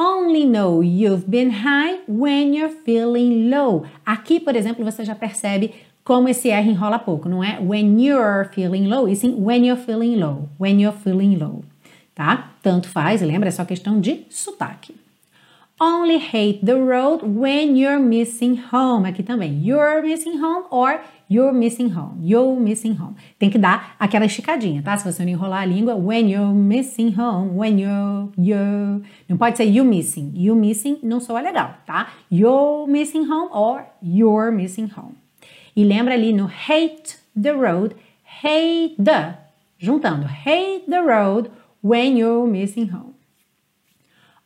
Only 0.00 0.46
know 0.46 0.82
you've 0.82 1.28
been 1.28 1.50
high 1.50 1.98
when 2.08 2.56
you're 2.56 2.74
feeling 2.86 3.50
low. 3.50 3.84
Aqui, 4.06 4.40
por 4.40 4.56
exemplo, 4.56 4.82
você 4.84 5.04
já 5.04 5.14
percebe 5.14 5.74
como 6.08 6.26
esse 6.26 6.48
R 6.48 6.70
enrola 6.70 6.98
pouco, 6.98 7.28
não 7.28 7.44
é 7.44 7.60
when 7.60 8.02
you're 8.02 8.48
feeling 8.54 8.86
low, 8.88 9.06
e 9.06 9.14
sim 9.14 9.36
when 9.38 9.66
you're 9.66 9.78
feeling 9.78 10.16
low, 10.16 10.48
when 10.58 10.80
you're 10.80 10.96
feeling 10.96 11.36
low, 11.36 11.62
tá? 12.14 12.52
Tanto 12.62 12.88
faz, 12.88 13.20
lembra, 13.20 13.50
é 13.50 13.52
só 13.52 13.62
questão 13.62 14.00
de 14.00 14.24
sotaque. 14.30 14.94
Only 15.78 16.16
hate 16.16 16.64
the 16.64 16.72
road 16.72 17.26
when 17.26 17.78
you're 17.78 18.00
missing 18.00 18.58
home. 18.72 19.06
Aqui 19.06 19.22
também, 19.22 19.60
you're 19.62 20.00
missing 20.00 20.42
home 20.42 20.64
or 20.70 20.98
you're 21.30 21.52
missing 21.52 21.92
home. 21.94 22.18
You're 22.22 22.58
missing 22.58 22.96
home. 22.98 23.14
Tem 23.38 23.50
que 23.50 23.58
dar 23.58 23.94
aquela 24.00 24.24
esticadinha, 24.24 24.82
tá? 24.82 24.96
Se 24.96 25.04
você 25.04 25.22
não 25.24 25.30
enrolar 25.30 25.60
a 25.60 25.66
língua, 25.66 25.94
when 25.94 26.30
you're 26.30 26.54
missing 26.54 27.14
home, 27.16 27.50
when 27.54 27.78
you're, 27.78 28.30
you're. 28.38 29.02
Não 29.28 29.36
pode 29.36 29.58
ser 29.58 29.64
you 29.64 29.84
missing. 29.84 30.32
You 30.34 30.56
missing 30.56 31.00
não 31.02 31.20
soa 31.20 31.42
legal, 31.42 31.74
tá? 31.86 32.08
You're 32.32 32.90
missing 32.90 33.30
home 33.30 33.50
or 33.52 33.82
you're 34.02 34.50
missing 34.50 34.88
home. 34.96 35.27
E 35.78 35.84
lembra 35.84 36.14
ali 36.14 36.32
no 36.32 36.46
hate 36.46 37.18
the 37.40 37.52
road, 37.52 37.94
hate 38.42 38.96
the, 38.98 39.36
juntando, 39.78 40.26
hate 40.26 40.90
the 40.90 41.00
road 41.00 41.52
when 41.80 42.18
you're 42.18 42.50
missing 42.50 42.88
home. 42.92 43.14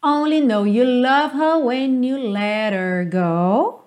Only 0.03 0.43
know 0.43 0.67
you 0.67 0.85
love 0.85 1.33
her 1.33 1.59
when 1.59 2.05
you 2.05 2.19
let 2.19 2.75
her 2.75 3.09
go. 3.11 3.81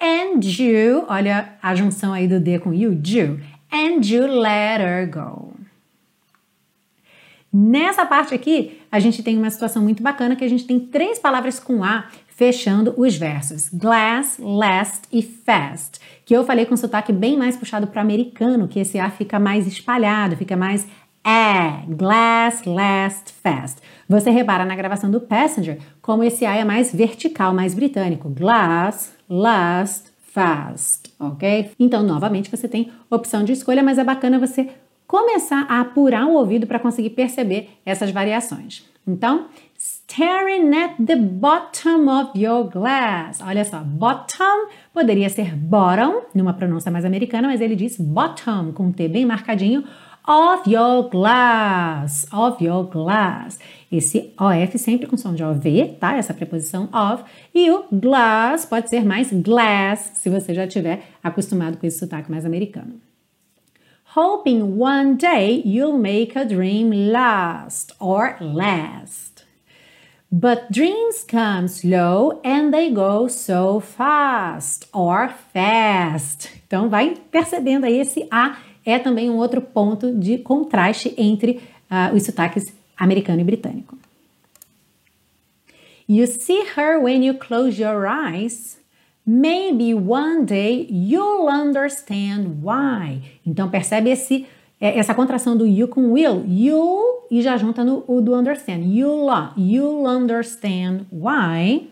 And 0.00 0.42
you, 0.42 1.04
olha 1.08 1.56
a 1.62 1.72
junção 1.76 2.12
aí 2.12 2.26
do 2.26 2.40
D 2.40 2.58
com 2.58 2.74
you, 2.74 3.00
you. 3.00 3.38
And 3.70 4.04
you 4.04 4.26
let 4.26 4.80
her 4.80 5.06
go. 5.06 5.52
Nessa 7.52 8.04
parte 8.04 8.34
aqui, 8.34 8.82
a 8.90 8.98
gente 8.98 9.22
tem 9.22 9.38
uma 9.38 9.50
situação 9.50 9.84
muito 9.84 10.02
bacana 10.02 10.34
que 10.34 10.44
a 10.44 10.48
gente 10.48 10.66
tem 10.66 10.80
três 10.80 11.20
palavras 11.20 11.60
com 11.60 11.84
A 11.84 12.08
fechando 12.36 12.94
os 12.96 13.16
versos: 13.16 13.68
glass, 13.72 14.38
last 14.38 15.08
e 15.10 15.22
fast. 15.22 15.98
Que 16.24 16.36
eu 16.36 16.44
falei 16.44 16.66
com 16.66 16.76
sotaque 16.76 17.12
bem 17.12 17.36
mais 17.36 17.56
puxado 17.56 17.86
para 17.88 18.02
americano, 18.02 18.68
que 18.68 18.78
esse 18.78 18.98
A 18.98 19.10
fica 19.10 19.40
mais 19.40 19.66
espalhado, 19.66 20.36
fica 20.36 20.56
mais 20.56 20.86
é, 21.24 21.82
glass, 21.88 22.62
last, 22.64 23.32
fast. 23.42 23.80
Você 24.08 24.30
repara 24.30 24.64
na 24.64 24.76
gravação 24.76 25.10
do 25.10 25.20
Passenger 25.20 25.78
como 26.00 26.22
esse 26.22 26.46
A 26.46 26.54
é 26.54 26.64
mais 26.64 26.94
vertical, 26.94 27.52
mais 27.52 27.74
britânico. 27.74 28.28
Glass, 28.28 29.12
last, 29.28 30.12
fast, 30.32 31.12
ok? 31.18 31.72
Então, 31.80 32.02
novamente, 32.02 32.50
você 32.50 32.68
tem 32.68 32.92
opção 33.10 33.42
de 33.42 33.52
escolha, 33.52 33.82
mas 33.82 33.98
é 33.98 34.04
bacana 34.04 34.38
você 34.38 34.68
começar 35.06 35.66
a 35.68 35.80
apurar 35.80 36.26
o 36.26 36.34
ouvido 36.34 36.66
para 36.66 36.78
conseguir 36.78 37.10
perceber 37.10 37.70
essas 37.84 38.10
variações. 38.10 38.84
Então, 39.06 39.46
staring 40.08 40.72
at 40.72 40.96
the 41.04 41.16
bottom 41.16 42.08
of 42.08 42.38
your 42.38 42.70
glass. 42.70 43.40
Olha 43.42 43.64
só, 43.64 43.80
bottom 43.80 44.68
poderia 44.94 45.28
ser 45.28 45.54
bottom, 45.54 46.22
numa 46.34 46.54
pronúncia 46.54 46.90
mais 46.90 47.04
americana, 47.04 47.48
mas 47.48 47.60
ele 47.60 47.74
diz 47.74 47.98
bottom, 47.98 48.72
com 48.72 48.92
T 48.92 49.08
bem 49.08 49.26
marcadinho 49.26 49.84
of 50.26 50.68
your 50.68 51.08
glass, 51.10 52.26
of 52.32 52.64
your 52.64 52.84
glass. 52.84 53.58
Esse 53.90 54.32
OF 54.40 54.78
sempre 54.78 55.06
com 55.06 55.16
som 55.16 55.34
de 55.34 55.44
OV, 55.44 55.96
tá? 56.00 56.16
Essa 56.16 56.32
preposição 56.32 56.88
of. 56.92 57.24
E 57.54 57.70
o 57.70 57.84
glass 57.92 58.64
pode 58.64 58.88
ser 58.88 59.04
mais 59.04 59.32
glass, 59.32 60.12
se 60.14 60.30
você 60.30 60.54
já 60.54 60.66
tiver 60.66 61.02
acostumado 61.22 61.78
com 61.78 61.86
esse 61.86 61.98
sotaque 61.98 62.30
mais 62.30 62.44
americano. 62.44 63.00
Hoping 64.16 64.62
one 64.78 65.16
day 65.16 65.62
you'll 65.64 65.98
make 65.98 66.38
a 66.38 66.44
dream 66.44 67.10
last 67.12 67.92
or 68.00 68.36
last. 68.40 69.35
But 70.30 70.72
dreams 70.72 71.24
come 71.24 71.66
slow 71.68 72.40
and 72.44 72.72
they 72.72 72.90
go 72.90 73.28
so 73.28 73.80
fast 73.80 74.88
or 74.92 75.28
fast. 75.52 76.50
Então 76.66 76.88
vai 76.88 77.14
percebendo 77.30 77.86
aí 77.86 78.00
esse 78.00 78.26
A 78.30 78.58
é 78.84 78.98
também 78.98 79.30
um 79.30 79.36
outro 79.36 79.60
ponto 79.60 80.12
de 80.12 80.38
contraste 80.38 81.14
entre 81.16 81.60
uh, 81.90 82.14
os 82.14 82.24
sotaques 82.24 82.72
americano 82.96 83.40
e 83.40 83.44
britânico. 83.44 83.96
You 86.08 86.26
see 86.26 86.62
her 86.76 87.00
when 87.00 87.24
you 87.24 87.34
close 87.34 87.80
your 87.80 88.06
eyes. 88.06 88.78
Maybe 89.24 89.92
one 89.92 90.44
day 90.44 90.86
you'll 90.88 91.48
understand 91.48 92.62
why. 92.62 93.22
Então 93.44 93.68
percebe 93.68 94.10
esse 94.10 94.46
é, 94.80 94.98
essa 94.98 95.14
contração 95.14 95.56
do 95.56 95.66
you 95.66 95.88
com 95.88 96.12
will, 96.12 96.44
you 96.46 97.26
e 97.30 97.40
já 97.40 97.56
junta 97.56 97.84
no 97.84 98.04
o 98.06 98.20
do 98.20 98.34
understand. 98.34 98.82
You'll, 98.84 99.30
you'll 99.56 100.06
understand 100.06 101.06
why 101.10 101.88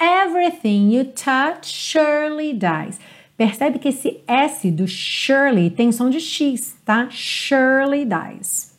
everything 0.00 0.92
you 0.92 1.04
touch 1.04 1.66
surely 1.66 2.52
dies. 2.52 2.98
Percebe 3.36 3.78
que 3.78 3.88
esse 3.88 4.22
S 4.26 4.70
do 4.70 4.86
Shirley 4.86 5.70
tem 5.70 5.90
som 5.90 6.10
de 6.10 6.20
X, 6.20 6.76
tá? 6.84 7.08
Shirley 7.10 8.04
dies. 8.04 8.76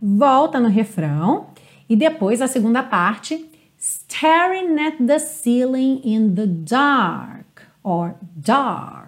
Volta 0.00 0.60
no 0.60 0.68
refrão 0.68 1.48
e 1.88 1.96
depois 1.96 2.40
a 2.40 2.46
segunda 2.46 2.82
parte. 2.82 3.46
Staring 3.78 4.78
at 4.80 4.96
the 5.06 5.18
ceiling 5.18 6.00
in 6.04 6.34
the 6.34 6.46
dark 6.46 7.62
or 7.82 8.16
dark. 8.36 9.07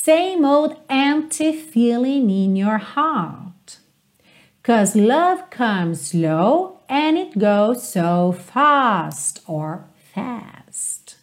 Same 0.00 0.44
old 0.44 0.76
empty 0.88 1.50
feeling 1.52 2.30
in 2.30 2.54
your 2.54 2.78
heart. 2.78 3.78
Cause 4.62 4.94
love 4.94 5.50
comes 5.50 6.12
slow 6.12 6.78
and 6.88 7.18
it 7.18 7.36
goes 7.36 7.82
so 7.90 8.30
fast 8.30 9.42
or 9.48 9.86
fast. 10.14 11.16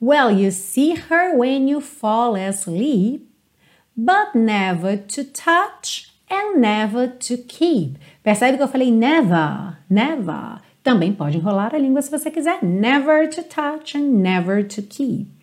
Well, 0.00 0.30
you 0.30 0.50
see 0.50 0.94
her 0.94 1.36
when 1.36 1.68
you 1.68 1.82
fall 1.82 2.34
asleep, 2.34 3.30
but 3.94 4.34
never 4.34 4.96
to 4.96 5.22
touch 5.22 6.14
and 6.30 6.62
never 6.62 7.06
to 7.06 7.36
keep. 7.36 7.98
Percebe 8.24 8.56
que 8.56 8.62
eu 8.62 8.68
falei 8.68 8.90
never, 8.90 9.76
never. 9.90 10.62
Também 10.82 11.14
pode 11.14 11.36
enrolar 11.36 11.74
a 11.74 11.78
língua 11.78 12.00
se 12.00 12.10
você 12.10 12.30
quiser. 12.30 12.62
Never 12.62 13.28
to 13.28 13.42
touch 13.42 13.94
and 13.94 14.22
never 14.22 14.62
to 14.62 14.80
keep. 14.80 15.33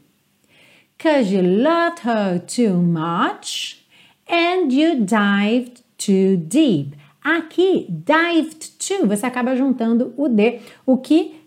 Cause 1.01 1.33
you 1.33 1.41
loved 1.41 2.01
her 2.05 2.37
too 2.37 2.79
much 2.79 3.83
and 4.29 4.71
you 4.71 5.03
dived 5.03 5.81
too 5.97 6.37
deep. 6.37 6.95
Aqui, 7.23 7.87
dived 7.89 8.77
to, 8.77 9.07
você 9.07 9.25
acaba 9.25 9.55
juntando 9.55 10.13
o 10.15 10.29
D, 10.29 10.59
o 10.85 10.97
que 10.97 11.41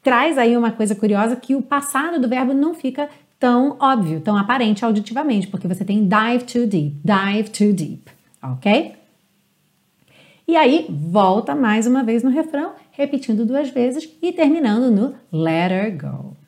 traz 0.00 0.38
aí 0.38 0.56
uma 0.56 0.70
coisa 0.70 0.94
curiosa 0.94 1.34
que 1.34 1.56
o 1.56 1.62
passado 1.62 2.20
do 2.20 2.28
verbo 2.28 2.54
não 2.54 2.72
fica 2.72 3.08
tão 3.36 3.76
óbvio, 3.80 4.20
tão 4.20 4.36
aparente 4.36 4.84
auditivamente, 4.84 5.48
porque 5.48 5.66
você 5.66 5.84
tem 5.84 6.06
dive 6.06 6.44
too 6.44 6.66
deep, 6.66 6.96
dive 7.04 7.50
too 7.50 7.72
deep, 7.72 8.04
ok? 8.40 8.94
E 10.46 10.56
aí, 10.56 10.86
volta 10.88 11.56
mais 11.56 11.84
uma 11.84 12.04
vez 12.04 12.22
no 12.22 12.30
refrão, 12.30 12.74
repetindo 12.92 13.44
duas 13.44 13.70
vezes 13.70 14.08
e 14.22 14.32
terminando 14.32 14.88
no 14.88 15.14
let 15.32 15.72
her 15.72 15.96
go. 15.96 16.39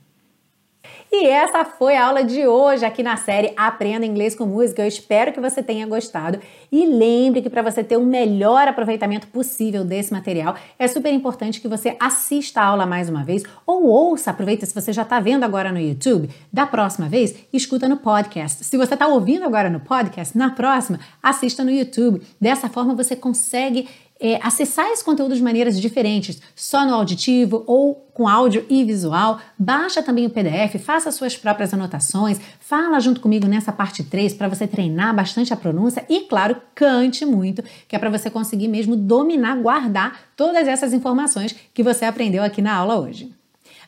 E 1.14 1.26
essa 1.26 1.62
foi 1.62 1.94
a 1.94 2.06
aula 2.06 2.24
de 2.24 2.46
hoje 2.46 2.86
aqui 2.86 3.02
na 3.02 3.18
série 3.18 3.52
Aprenda 3.54 4.06
Inglês 4.06 4.34
com 4.34 4.46
Música. 4.46 4.80
Eu 4.80 4.88
espero 4.88 5.30
que 5.30 5.38
você 5.38 5.62
tenha 5.62 5.86
gostado. 5.86 6.40
E 6.72 6.86
lembre 6.86 7.42
que 7.42 7.50
para 7.50 7.60
você 7.60 7.84
ter 7.84 7.98
o 7.98 8.02
melhor 8.02 8.66
aproveitamento 8.66 9.26
possível 9.26 9.84
desse 9.84 10.10
material, 10.10 10.56
é 10.78 10.88
super 10.88 11.12
importante 11.12 11.60
que 11.60 11.68
você 11.68 11.94
assista 12.00 12.62
a 12.62 12.64
aula 12.64 12.86
mais 12.86 13.10
uma 13.10 13.22
vez 13.22 13.42
ou 13.66 13.84
ouça, 13.84 14.30
aproveita 14.30 14.64
se 14.64 14.74
você 14.74 14.90
já 14.90 15.02
está 15.02 15.20
vendo 15.20 15.44
agora 15.44 15.70
no 15.70 15.78
YouTube, 15.78 16.30
da 16.50 16.66
próxima 16.66 17.10
vez, 17.10 17.34
escuta 17.52 17.86
no 17.86 17.98
podcast. 17.98 18.64
Se 18.64 18.78
você 18.78 18.94
está 18.94 19.06
ouvindo 19.06 19.44
agora 19.44 19.68
no 19.68 19.80
podcast, 19.80 20.36
na 20.36 20.48
próxima, 20.52 20.98
assista 21.22 21.62
no 21.62 21.70
YouTube. 21.70 22.22
Dessa 22.40 22.70
forma 22.70 22.94
você 22.94 23.14
consegue 23.14 23.86
é, 24.22 24.38
acessar 24.40 24.86
esse 24.86 25.04
conteúdo 25.04 25.34
de 25.34 25.42
maneiras 25.42 25.80
diferentes, 25.80 26.40
só 26.54 26.86
no 26.86 26.94
auditivo 26.94 27.64
ou 27.66 27.96
com 28.14 28.28
áudio 28.28 28.64
e 28.70 28.84
visual. 28.84 29.40
Baixa 29.58 30.00
também 30.00 30.26
o 30.26 30.30
PDF, 30.30 30.78
faça 30.78 31.10
suas 31.10 31.36
próprias 31.36 31.74
anotações, 31.74 32.40
fala 32.60 33.00
junto 33.00 33.20
comigo 33.20 33.48
nessa 33.48 33.72
parte 33.72 34.04
3 34.04 34.34
para 34.34 34.46
você 34.46 34.64
treinar 34.64 35.12
bastante 35.12 35.52
a 35.52 35.56
pronúncia 35.56 36.06
e, 36.08 36.20
claro, 36.20 36.56
cante 36.72 37.26
muito, 37.26 37.64
que 37.88 37.96
é 37.96 37.98
para 37.98 38.10
você 38.10 38.30
conseguir 38.30 38.68
mesmo 38.68 38.94
dominar, 38.94 39.56
guardar 39.56 40.20
todas 40.36 40.68
essas 40.68 40.92
informações 40.92 41.56
que 41.74 41.82
você 41.82 42.04
aprendeu 42.04 42.44
aqui 42.44 42.62
na 42.62 42.74
aula 42.74 43.00
hoje. 43.00 43.34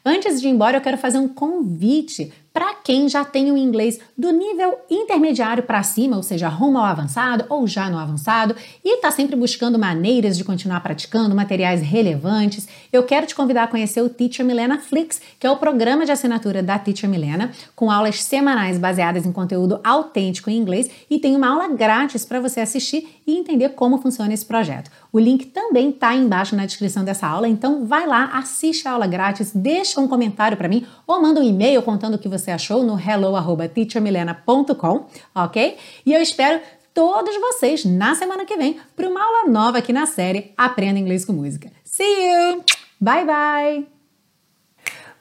Antes 0.05 0.41
de 0.41 0.49
ir 0.49 0.51
embora, 0.51 0.77
eu 0.77 0.83
quero 0.83 0.99
fazer 0.99 1.19
um 1.19 1.29
convite 1.29 2.33
para 2.55 2.73
quem 2.85 3.09
já 3.09 3.25
tem 3.25 3.51
o 3.51 3.57
inglês 3.57 3.99
do 4.17 4.31
nível 4.31 4.79
intermediário 4.89 5.65
para 5.65 5.83
cima, 5.83 6.17
ou 6.17 6.23
seja, 6.23 6.47
rumo 6.47 6.79
ao 6.79 6.85
avançado 6.85 7.45
ou 7.49 7.67
já 7.67 7.91
no 7.91 7.99
avançado, 7.99 8.55
e 8.85 8.95
está 8.95 9.11
sempre 9.11 9.35
buscando 9.35 9.77
maneiras 9.77 10.39
de 10.39 10.45
continuar 10.45 10.79
praticando, 10.79 11.35
materiais 11.35 11.83
relevantes, 11.83 12.69
eu 12.93 13.03
quero 13.03 13.27
te 13.27 13.35
convidar 13.35 13.65
a 13.65 13.67
conhecer 13.67 14.01
o 14.03 14.09
Teacher 14.09 14.47
Milena 14.47 14.79
Flix, 14.79 15.21
que 15.41 15.47
é 15.49 15.51
o 15.51 15.57
programa 15.57 16.07
de 16.07 16.13
assinatura 16.13 16.63
da 16.63 16.79
Teacher 16.79 17.11
Milena, 17.11 17.51
com 17.75 17.91
aulas 17.91 18.23
semanais 18.23 18.79
baseadas 18.79 19.27
em 19.27 19.33
conteúdo 19.33 19.81
autêntico 19.83 20.49
em 20.49 20.57
inglês, 20.57 20.89
e 21.11 21.19
tem 21.19 21.35
uma 21.35 21.49
aula 21.49 21.75
grátis 21.75 22.25
para 22.25 22.39
você 22.39 22.61
assistir 22.61 23.21
e 23.27 23.37
entender 23.37 23.71
como 23.71 23.99
funciona 23.99 24.33
esse 24.33 24.47
projeto. 24.47 24.93
O 25.15 25.19
link 25.21 25.47
também 25.47 25.91
está 25.91 26.13
embaixo 26.13 26.57
na 26.57 26.67
descrição 26.67 27.05
dessa 27.05 27.29
aula, 27.29 27.47
então 27.47 27.87
vai 27.87 28.05
lá, 28.05 28.37
assiste 28.37 28.89
a 28.89 28.91
aula 28.91 29.07
grátis, 29.07 29.53
deixa 29.55 30.01
um 30.01 30.09
comentário 30.09 30.57
para 30.57 30.69
mim 30.69 30.85
ou 31.07 31.23
manda 31.23 31.39
um 31.39 31.45
e-mail 31.45 31.81
contando 31.83 32.15
o 32.15 32.19
que 32.19 32.29
você 32.29 32.51
achou 32.51 32.83
no 32.83 32.99
hello@teachermilena.com, 32.99 35.07
ok? 35.33 35.77
E 36.05 36.13
eu 36.13 36.21
espero 36.21 36.61
todos 36.93 37.33
vocês 37.37 37.85
na 37.85 38.17
semana 38.17 38.45
que 38.45 38.57
vem 38.57 38.81
para 38.97 39.09
uma 39.09 39.25
aula 39.25 39.49
nova 39.49 39.79
aqui 39.79 39.93
na 39.93 40.05
série 40.05 40.53
Aprenda 40.57 40.99
Inglês 40.99 41.25
com 41.25 41.33
Música. 41.33 41.71
See 41.85 42.03
you! 42.03 42.65
Bye 43.01 43.25
bye! 43.25 43.87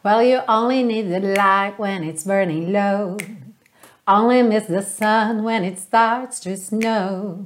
Well, 0.03 0.23
you 0.23 0.41
only 0.49 0.83
need 0.83 1.11
the 1.11 1.19
light 1.19 1.79
when 1.79 2.03
it's 2.03 2.23
burning 2.23 2.71
low. 2.71 3.17
Only 4.07 4.41
miss 4.41 4.65
the 4.65 4.81
sun 4.81 5.43
when 5.43 5.63
it 5.63 5.79
starts 5.79 6.39
to 6.39 6.57
snow. 6.57 7.45